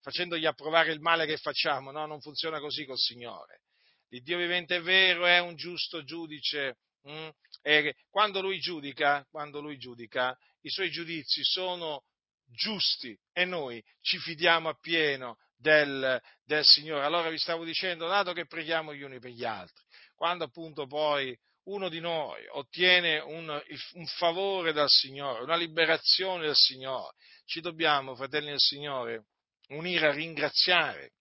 [0.01, 3.61] facendogli approvare il male che facciamo, no, non funziona così col Signore.
[4.09, 7.13] Il Dio vivente è vero, è un giusto giudice, mh?
[7.13, 7.29] Mm?
[7.63, 12.03] e quando lui giudica, quando lui giudica, i suoi giudizi sono
[12.51, 17.05] giusti e noi ci fidiamo appieno del, del Signore.
[17.05, 19.83] Allora vi stavo dicendo, dato che preghiamo gli uni per gli altri,
[20.15, 23.49] quando appunto poi uno di noi ottiene un,
[23.93, 29.27] un, favore dal Signore, una liberazione dal Signore, ci dobbiamo, fratelli del Signore,
[29.69, 31.13] unire a ringraziare,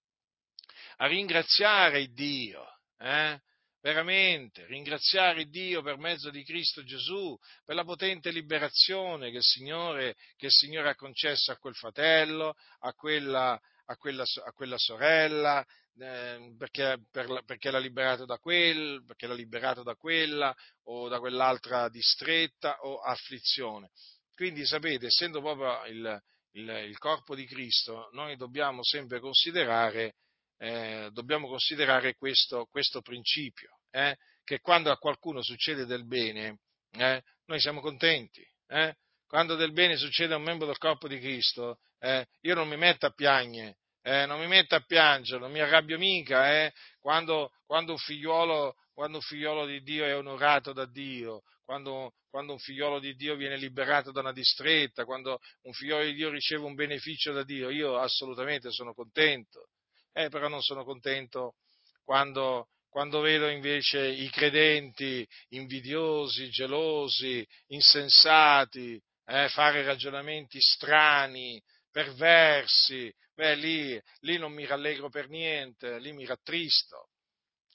[0.97, 2.65] a ringraziare Dio,
[2.97, 3.39] eh?
[3.81, 10.15] Veramente ringraziare Dio per mezzo di Cristo Gesù, per la potente liberazione che il Signore,
[10.35, 15.65] che il Signore ha concesso a quel fratello, a quella, a quella, a quella sorella,
[15.97, 21.19] eh, perché, per, perché, l'ha liberato da quel, perché l'ha liberato da quella o da
[21.19, 23.89] quell'altra distretta o afflizione.
[24.33, 26.21] Quindi sapete, essendo proprio il,
[26.51, 30.15] il, il corpo di Cristo, noi dobbiamo sempre considerare,
[30.59, 36.59] eh, dobbiamo considerare questo, questo principio, eh, che quando a qualcuno succede del bene,
[36.91, 38.45] eh, noi siamo contenti.
[38.67, 38.93] Eh.
[39.25, 42.77] Quando del bene succede a un membro del corpo di Cristo, eh, io non mi
[42.77, 47.91] metto a piagne, eh, non mi metto a piangere, non mi arrabbio mica, quando, quando,
[47.91, 52.99] un figliuolo, quando, un figliuolo, di Dio è onorato da Dio, quando, quando, un figliuolo
[52.99, 57.31] di Dio viene liberato da una distretta, quando un figliuolo di Dio riceve un beneficio
[57.31, 59.67] da Dio, io assolutamente sono contento,
[60.13, 61.55] eh, però non sono contento
[62.03, 73.55] quando, quando vedo invece i credenti invidiosi, gelosi, insensati, eh, fare ragionamenti strani, perversi, beh,
[73.55, 77.09] lì, lì non mi rallegro per niente, lì mi rattristo.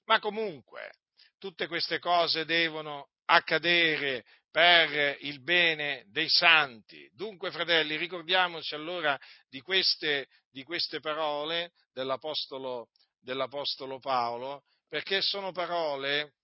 [0.07, 0.93] Ma comunque,
[1.39, 7.09] tutte queste cose devono accadere per il bene dei santi.
[7.12, 9.18] Dunque, fratelli, ricordiamoci allora
[9.49, 16.35] di queste, di queste parole dell'Apostolo, dell'Apostolo, Paolo, perché sono parole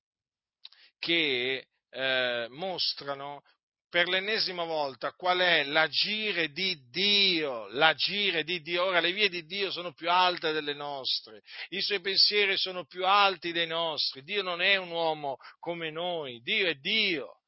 [0.98, 3.42] che eh, mostrano
[3.88, 8.82] per l'ennesima volta qual è l'agire di Dio, l'agire di Dio.
[8.82, 13.06] Ora le vie di Dio sono più alte delle nostre, i suoi pensieri sono più
[13.06, 14.24] alti dei nostri.
[14.24, 17.42] Dio non è un uomo come noi, Dio è Dio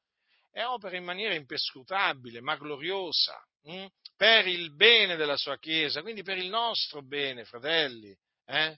[0.49, 3.85] e opera in maniera imperscrutabile, ma gloriosa, hm?
[4.15, 8.15] Per il bene della sua Chiesa, quindi per il nostro bene, fratelli.
[8.45, 8.77] Eh?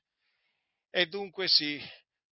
[0.89, 1.81] E dunque sì,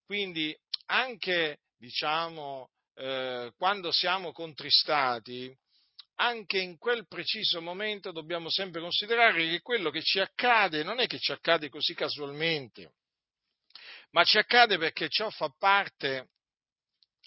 [0.06, 0.56] quindi
[0.88, 5.56] anche, diciamo, eh, quando siamo contristati,
[6.16, 11.08] anche in quel preciso momento dobbiamo sempre considerare che quello che ci accade non è
[11.08, 12.94] che ci accade così casualmente,
[14.12, 16.30] ma ci accade perché ciò fa parte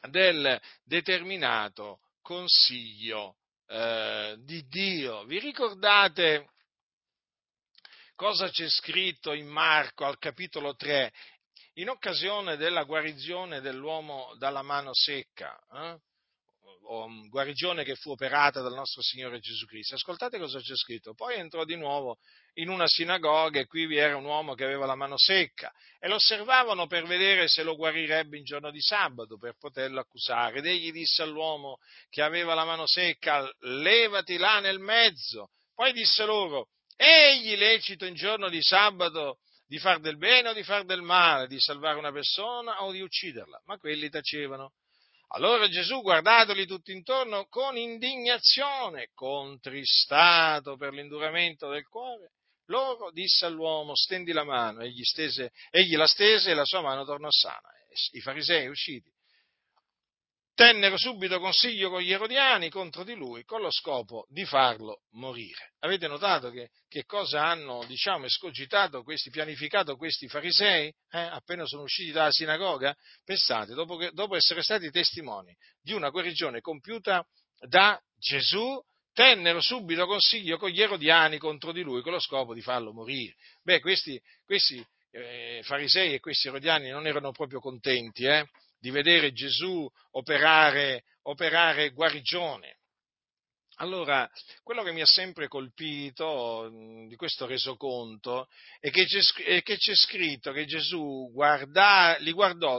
[0.09, 5.25] del determinato consiglio eh, di Dio.
[5.25, 6.51] Vi ricordate
[8.15, 11.13] cosa c'è scritto in Marco al capitolo 3?
[11.79, 15.99] in occasione della guarigione dell'uomo dalla mano secca, eh?
[16.89, 19.95] Mm, guarigione che fu operata dal nostro Signore Gesù Cristo.
[19.95, 21.15] Ascoltate cosa c'è scritto.
[21.15, 22.19] Poi entrò di nuovo
[22.55, 26.09] in una sinagoga e qui vi era un uomo che aveva la mano secca e
[26.09, 30.59] lo osservavano per vedere se lo guarirebbe in giorno di sabato per poterlo accusare.
[30.59, 31.79] Ed egli disse all'uomo
[32.11, 35.51] che aveva la mano secca, levati là nel mezzo.
[35.75, 40.63] Poi disse loro, egli lecito in giorno di sabato di far del bene o di
[40.63, 44.73] far del male, di salvare una persona o di ucciderla, ma quelli tacevano.
[45.29, 52.33] Allora Gesù, guardatoli tutti intorno con indignazione, contristato per l'induramento del cuore,
[52.67, 57.05] loro disse all'uomo, stendi la mano, egli, stese, egli la stese e la sua mano
[57.05, 57.69] tornò sana.
[58.13, 59.14] I farisei usciti
[60.55, 65.73] tennero subito consiglio con gli erodiani contro di lui con lo scopo di farlo morire.
[65.81, 71.83] Avete notato che, che cosa hanno, diciamo, escogitato questi, pianificato questi farisei eh, appena sono
[71.83, 72.95] usciti dalla sinagoga?
[73.25, 77.27] Pensate, dopo, che, dopo essere stati testimoni di una guarigione compiuta
[77.67, 78.81] da Gesù,
[79.13, 83.35] tennero subito consiglio con gli erodiani contro di lui con lo scopo di farlo morire.
[83.63, 88.49] Beh, questi, questi eh, farisei e questi erodiani non erano proprio contenti, eh?
[88.85, 92.81] Di vedere Gesù operare, operare guarigione.
[93.77, 94.31] Allora,
[94.63, 96.69] quello che mi ha sempre colpito
[97.09, 98.47] di questo resoconto
[98.81, 102.79] è che c'è, è che c'è scritto che Gesù guarda, li guardò,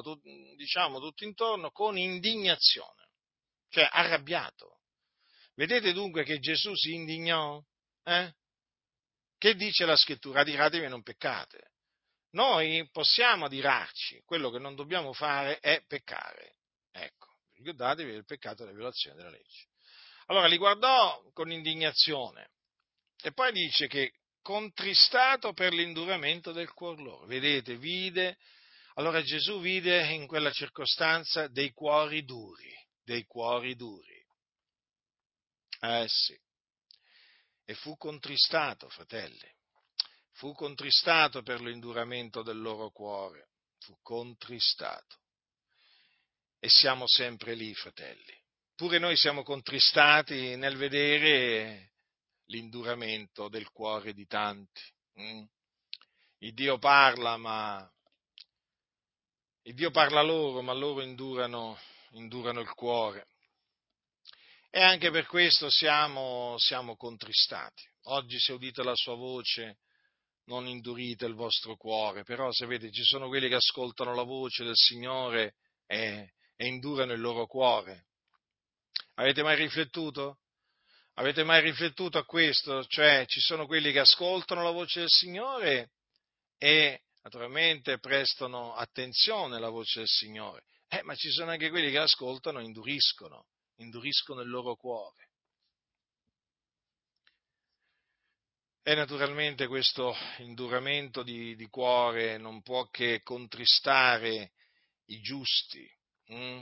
[0.56, 3.10] diciamo, tutto intorno con indignazione,
[3.70, 4.82] cioè arrabbiato.
[5.56, 7.60] Vedete dunque che Gesù si indignò?
[8.04, 8.32] Eh?
[9.40, 10.42] Che dice la scrittura?
[10.42, 11.72] Adiratevi e non peccate.
[12.36, 16.58] Noi possiamo adirarci, quello che non dobbiamo fare è peccare.
[16.92, 19.68] Ecco, ricordatevi del peccato della violazione della legge.
[20.26, 22.50] Allora li guardò con indignazione
[23.22, 27.26] e poi dice che contristato per l'induramento del cuor loro.
[27.26, 28.38] Vedete, vide,
[28.96, 34.26] allora Gesù vide in quella circostanza dei cuori duri, dei cuori duri.
[35.80, 36.38] Eh sì.
[37.64, 39.55] E fu contristato, fratelli
[40.36, 45.18] fu contristato per l'induramento del loro cuore, fu contristato.
[46.60, 48.44] E siamo sempre lì, fratelli.
[48.76, 51.94] Pure noi siamo contristati nel vedere
[52.48, 54.82] l'induramento del cuore di tanti.
[55.22, 55.44] Mm?
[56.40, 57.90] Il Dio parla, ma
[59.64, 61.80] il Dio parla loro, ma loro indurano,
[62.12, 63.28] indurano il cuore.
[64.70, 67.84] E anche per questo siamo, siamo contristati.
[68.08, 69.78] Oggi se udite la sua voce,
[70.46, 74.76] non indurite il vostro cuore, però sapete, ci sono quelli che ascoltano la voce del
[74.76, 75.56] Signore
[75.88, 78.08] e, e indurano il loro cuore.
[79.16, 80.40] Avete mai riflettuto?
[81.16, 82.84] Avete mai riflettuto a questo?
[82.86, 85.92] Cioè, ci sono quelli che ascoltano la voce del Signore
[86.58, 91.98] e naturalmente prestano attenzione alla voce del Signore, eh, ma ci sono anche quelli che
[91.98, 95.25] ascoltano e induriscono, induriscono il loro cuore.
[98.88, 104.52] E naturalmente questo induramento di, di cuore non può che contristare
[105.06, 105.90] i giusti,
[106.28, 106.62] hm?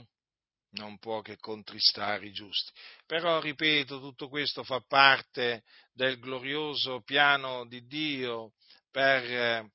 [0.70, 2.72] non può che contristare i giusti.
[3.04, 8.54] Però, ripeto, tutto questo fa parte del glorioso piano di Dio
[8.90, 9.70] per,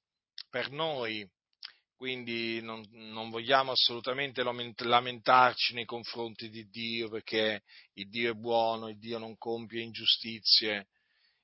[0.49, 1.29] per noi,
[1.95, 7.61] quindi non, non, vogliamo assolutamente lamentarci nei confronti di Dio perché
[7.93, 10.87] il Dio è buono, il Dio non compie ingiustizie,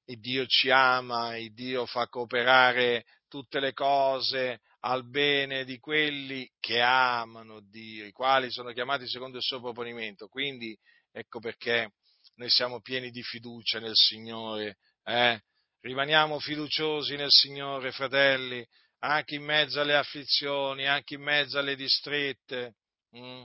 [0.05, 6.49] il Dio ci ama, il Dio fa cooperare tutte le cose al bene di quelli
[6.59, 10.27] che amano Dio, i quali sono chiamati secondo il suo proponimento.
[10.27, 10.77] Quindi
[11.11, 11.93] ecco perché
[12.35, 14.77] noi siamo pieni di fiducia nel Signore.
[15.03, 15.41] Eh?
[15.81, 18.65] Rimaniamo fiduciosi nel Signore, fratelli,
[18.99, 22.75] anche in mezzo alle afflizioni, anche in mezzo alle distrette.
[23.17, 23.43] Mm?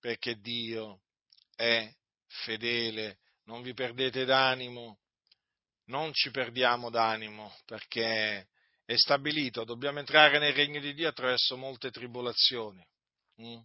[0.00, 1.02] Perché Dio
[1.54, 1.88] è
[2.26, 4.98] fedele non vi perdete d'animo,
[5.86, 8.48] non ci perdiamo d'animo, perché
[8.84, 12.84] è stabilito, dobbiamo entrare nel regno di Dio attraverso molte tribolazioni.
[13.42, 13.58] Mm?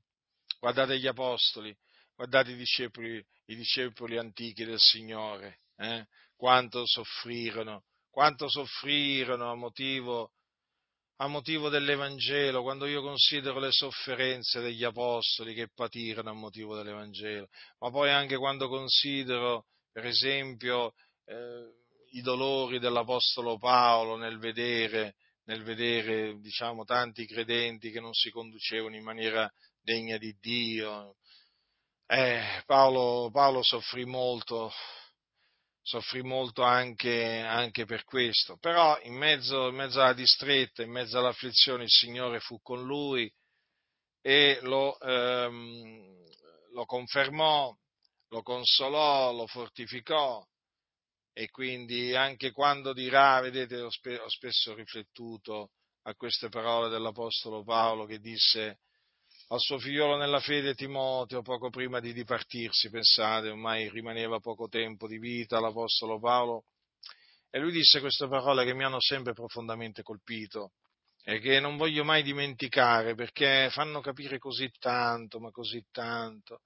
[0.60, 1.76] Guardate gli apostoli,
[2.16, 6.08] guardate i discepoli, i discepoli antichi del Signore, eh?
[6.36, 10.34] quanto soffrirono, quanto soffrirono a motivo
[11.22, 17.48] a motivo dell'Evangelo, quando io considero le sofferenze degli apostoli che patirono a motivo dell'Evangelo,
[17.78, 20.94] ma poi anche quando considero, per esempio,
[21.26, 21.70] eh,
[22.14, 25.14] i dolori dell'Apostolo Paolo nel vedere,
[25.44, 29.48] nel vedere diciamo, tanti credenti che non si conducevano in maniera
[29.80, 31.18] degna di Dio.
[32.08, 34.72] Eh, Paolo, Paolo soffrì molto
[35.82, 41.18] soffrì molto anche, anche, per questo, però in mezzo, in mezzo, alla distretta, in mezzo
[41.18, 43.32] all'afflizione, il Signore fu con lui
[44.22, 46.24] e lo, ehm,
[46.74, 47.76] lo confermò,
[48.30, 50.46] lo consolò, lo fortificò
[51.34, 55.72] e quindi anche quando dirà, vedete, ho, spe- ho spesso riflettuto
[56.04, 58.80] a queste parole dell'Apostolo Paolo che disse
[59.52, 65.08] al suo figliolo nella fede Timoteo poco prima di dipartirsi, pensate, ormai rimaneva poco tempo
[65.08, 66.64] di vita l'Apostolo Paolo,
[67.50, 70.72] e lui disse queste parole che mi hanno sempre profondamente colpito
[71.24, 76.62] e che non voglio mai dimenticare perché fanno capire così tanto, ma così tanto.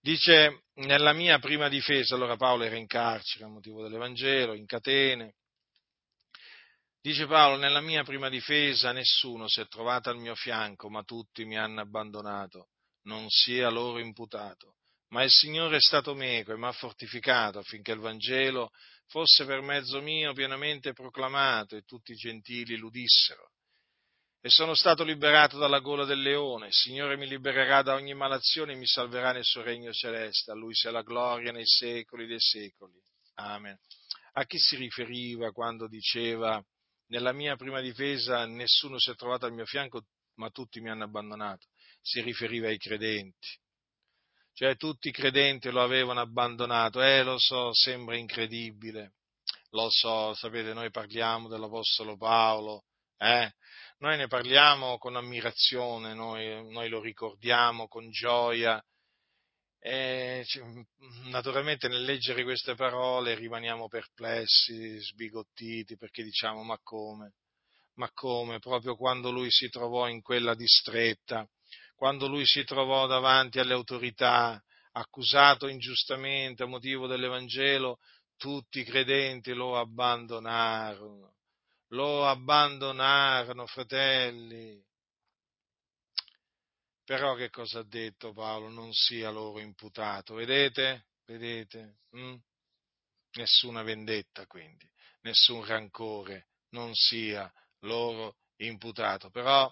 [0.00, 5.34] Dice, nella mia prima difesa, allora Paolo era in carcere a motivo dell'Evangelo, in catene,
[7.02, 11.46] Dice Paolo, nella mia prima difesa nessuno si è trovato al mio fianco, ma tutti
[11.46, 12.68] mi hanno abbandonato,
[13.04, 14.74] non sia loro imputato.
[15.08, 18.68] Ma il Signore è stato meco e mi ha fortificato affinché il Vangelo
[19.06, 23.52] fosse per mezzo mio pienamente proclamato e tutti i gentili l'udissero.
[24.42, 28.72] E sono stato liberato dalla gola del leone, il Signore mi libererà da ogni malazione
[28.72, 32.40] e mi salverà nel suo regno celeste, a Lui sia la gloria nei secoli dei
[32.40, 33.00] secoli.
[33.36, 33.78] Amen.
[34.34, 36.62] A chi si riferiva quando diceva
[37.10, 40.04] nella mia prima difesa nessuno si è trovato al mio fianco,
[40.34, 41.66] ma tutti mi hanno abbandonato.
[42.00, 43.48] Si riferiva ai credenti.
[44.52, 47.02] Cioè tutti i credenti lo avevano abbandonato.
[47.02, 49.14] Eh, lo so, sembra incredibile.
[49.70, 52.84] Lo so, sapete, noi parliamo dell'Apostolo Paolo,
[53.16, 53.52] eh?
[53.98, 58.82] Noi ne parliamo con ammirazione, noi, noi lo ricordiamo con gioia,
[59.82, 60.44] e
[61.30, 67.32] naturalmente nel leggere queste parole rimaniamo perplessi, sbigottiti, perché diciamo ma come?
[67.94, 68.58] Ma come?
[68.58, 71.48] Proprio quando lui si trovò in quella distretta,
[71.94, 74.62] quando lui si trovò davanti alle autorità,
[74.92, 77.98] accusato ingiustamente a motivo dell'Evangelo,
[78.36, 81.34] tutti i credenti lo abbandonarono,
[81.88, 84.82] lo abbandonarono, fratelli.
[87.10, 88.68] Però che cosa ha detto Paolo?
[88.68, 90.34] Non sia loro imputato.
[90.34, 91.06] Vedete?
[91.26, 91.96] Vedete?
[92.16, 92.36] Mm?
[93.32, 94.88] Nessuna vendetta quindi,
[95.22, 99.28] nessun rancore, non sia loro imputato.
[99.28, 99.68] Però,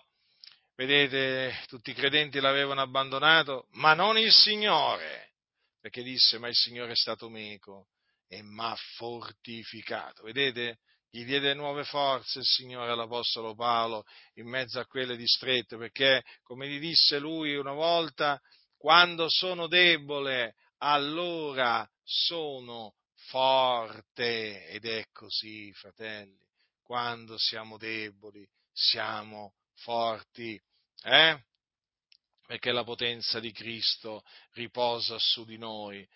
[0.75, 5.35] vedete, tutti i credenti l'avevano abbandonato, ma non il Signore,
[5.79, 7.91] perché disse, ma il Signore è stato meco
[8.27, 10.25] e m'ha fortificato.
[10.25, 10.81] Vedete?
[11.11, 14.05] Gli diede nuove forze il Signore all'Apostolo Paolo
[14.35, 18.41] in mezzo a quelle distrette, perché, come gli disse lui una volta,
[18.77, 22.95] quando sono debole, allora sono
[23.29, 24.67] forte.
[24.67, 26.39] Ed è così, fratelli,
[26.83, 30.61] quando siamo deboli, siamo forti.
[31.03, 31.43] Eh?
[32.47, 36.07] Perché la potenza di Cristo riposa su di noi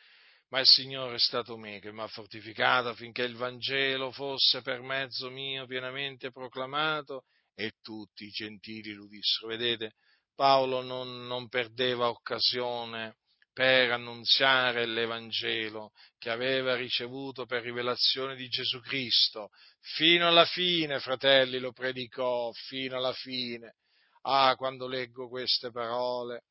[0.53, 4.82] ma il Signore è stato me che mi ha fortificato affinché il Vangelo fosse per
[4.82, 7.24] mezzo mio pienamente proclamato
[7.55, 9.48] e tutti i gentili l'udissero.
[9.48, 9.94] Vedete,
[10.34, 13.16] Paolo non, non perdeva occasione
[13.50, 19.48] per annunziare l'Evangelo che aveva ricevuto per rivelazione di Gesù Cristo.
[19.80, 23.76] Fino alla fine, fratelli, lo predicò, fino alla fine.
[24.24, 26.42] Ah, quando leggo queste parole,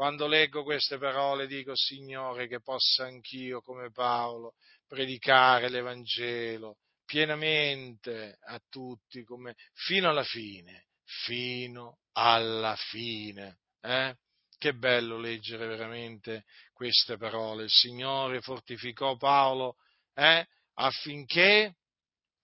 [0.00, 4.54] quando leggo queste parole dico, Signore, che possa anch'io, come Paolo,
[4.86, 13.58] predicare l'Evangelo pienamente a tutti, come, fino alla fine, fino alla fine.
[13.82, 14.16] Eh?
[14.56, 17.64] Che bello leggere veramente queste parole.
[17.64, 19.76] Il Signore fortificò Paolo
[20.14, 21.74] eh, affinché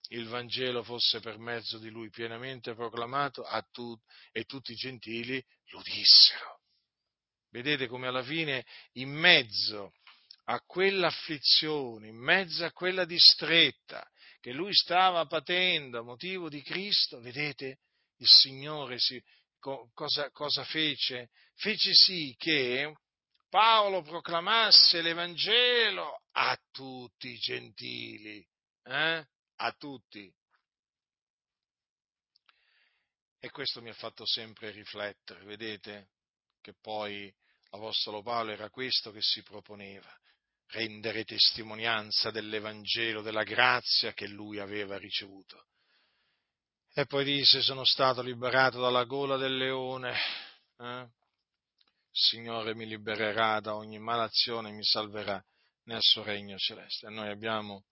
[0.09, 5.43] il Vangelo fosse per mezzo di lui pienamente proclamato a tutti e tutti i gentili
[5.71, 6.56] lo dissero.
[7.57, 9.95] Vedete come alla fine, in mezzo
[10.43, 14.07] a quell'afflizione, in mezzo a quella distretta
[14.39, 17.79] che lui stava patendo a motivo di Cristo, vedete,
[18.17, 19.19] il Signore si,
[19.57, 21.31] cosa, cosa fece?
[21.55, 22.95] Fece sì che
[23.49, 28.47] Paolo proclamasse l'Evangelo a tutti i gentili,
[28.83, 29.27] eh?
[29.55, 30.31] a tutti.
[33.39, 36.09] E questo mi ha fatto sempre riflettere, vedete?
[36.67, 37.33] che poi
[37.69, 40.09] l'Apostolo Paolo era questo che si proponeva,
[40.67, 45.65] rendere testimonianza dell'Evangelo, della grazia che lui aveva ricevuto.
[46.93, 50.17] E poi disse, sono stato liberato dalla gola del leone,
[50.79, 50.99] eh?
[51.01, 55.43] il Signore mi libererà da ogni malazione e mi salverà
[55.83, 57.07] nel suo regno celeste.
[57.07, 57.85] E noi abbiamo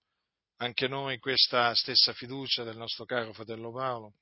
[0.58, 4.16] anche noi questa stessa fiducia del nostro caro fratello Paolo.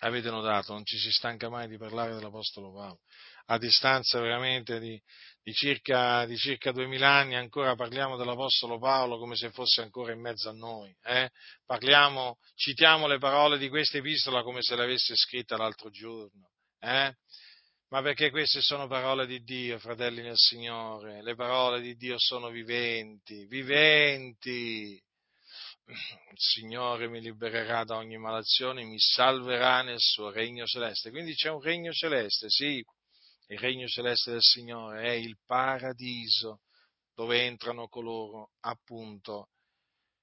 [0.00, 3.00] Avete notato, non ci si stanca mai di parlare dell'Apostolo Paolo
[3.46, 5.00] a distanza veramente di,
[5.42, 10.20] di, circa, di circa 2000 anni, ancora parliamo dell'Apostolo Paolo come se fosse ancora in
[10.20, 10.94] mezzo a noi.
[11.04, 11.30] Eh?
[11.64, 16.50] Parliamo, citiamo le parole di questa epistola come se le avesse scritta l'altro giorno.
[16.80, 17.14] Eh?
[17.88, 21.22] Ma perché queste sono parole di Dio, fratelli nel Signore.
[21.22, 25.00] Le parole di Dio sono viventi, viventi.
[25.86, 31.10] Il Signore mi libererà da ogni malazione, mi salverà nel suo regno celeste.
[31.10, 32.84] Quindi c'è un regno celeste, sì,
[33.48, 36.60] il regno celeste del Signore è il paradiso
[37.14, 39.48] dove entrano coloro appunto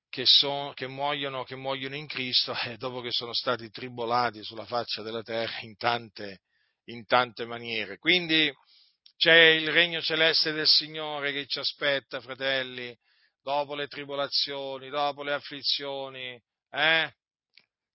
[0.09, 4.65] che, son, che, muoiono, che muoiono, in Cristo e dopo che sono stati tribolati sulla
[4.65, 6.41] faccia della terra in tante,
[6.85, 7.97] in tante maniere.
[7.97, 8.53] Quindi
[9.17, 12.95] c'è il regno celeste del Signore che ci aspetta, fratelli,
[13.41, 17.13] dopo le tribolazioni, dopo le afflizioni, eh?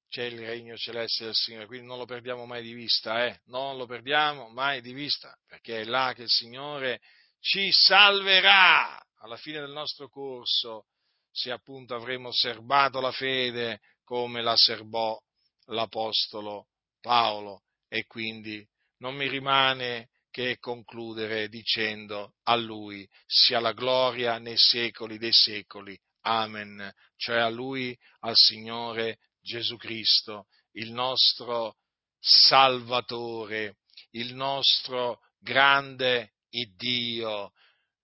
[0.08, 3.40] C'è il regno celeste del Signore, quindi non lo perdiamo mai di vista, eh?
[3.46, 7.00] non lo perdiamo mai di vista, perché è là che il Signore
[7.40, 10.86] ci salverà alla fine del nostro corso,
[11.30, 15.18] se appunto avremo serbato la fede come la serbò
[15.66, 16.68] l'Apostolo
[17.00, 17.62] Paolo.
[17.88, 18.66] E quindi
[18.98, 25.98] non mi rimane che concludere dicendo a Lui sia la gloria nei secoli dei secoli.
[26.22, 26.92] Amen.
[27.16, 31.76] Cioè a Lui, al Signore Gesù Cristo, il nostro
[32.18, 33.78] Salvatore,
[34.10, 37.52] il nostro grande Iddio,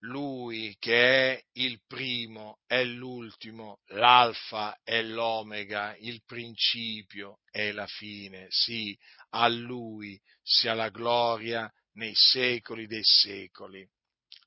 [0.00, 8.46] Lui che è il primo e l'ultimo, l'alfa e l'omega, il principio e la fine.
[8.50, 8.96] Sì,
[9.30, 13.86] a Lui sia la gloria nei secoli dei secoli.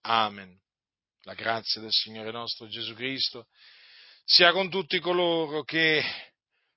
[0.01, 0.55] Amen.
[1.23, 3.47] La grazia del Signore nostro Gesù Cristo
[4.23, 6.03] sia con tutti coloro che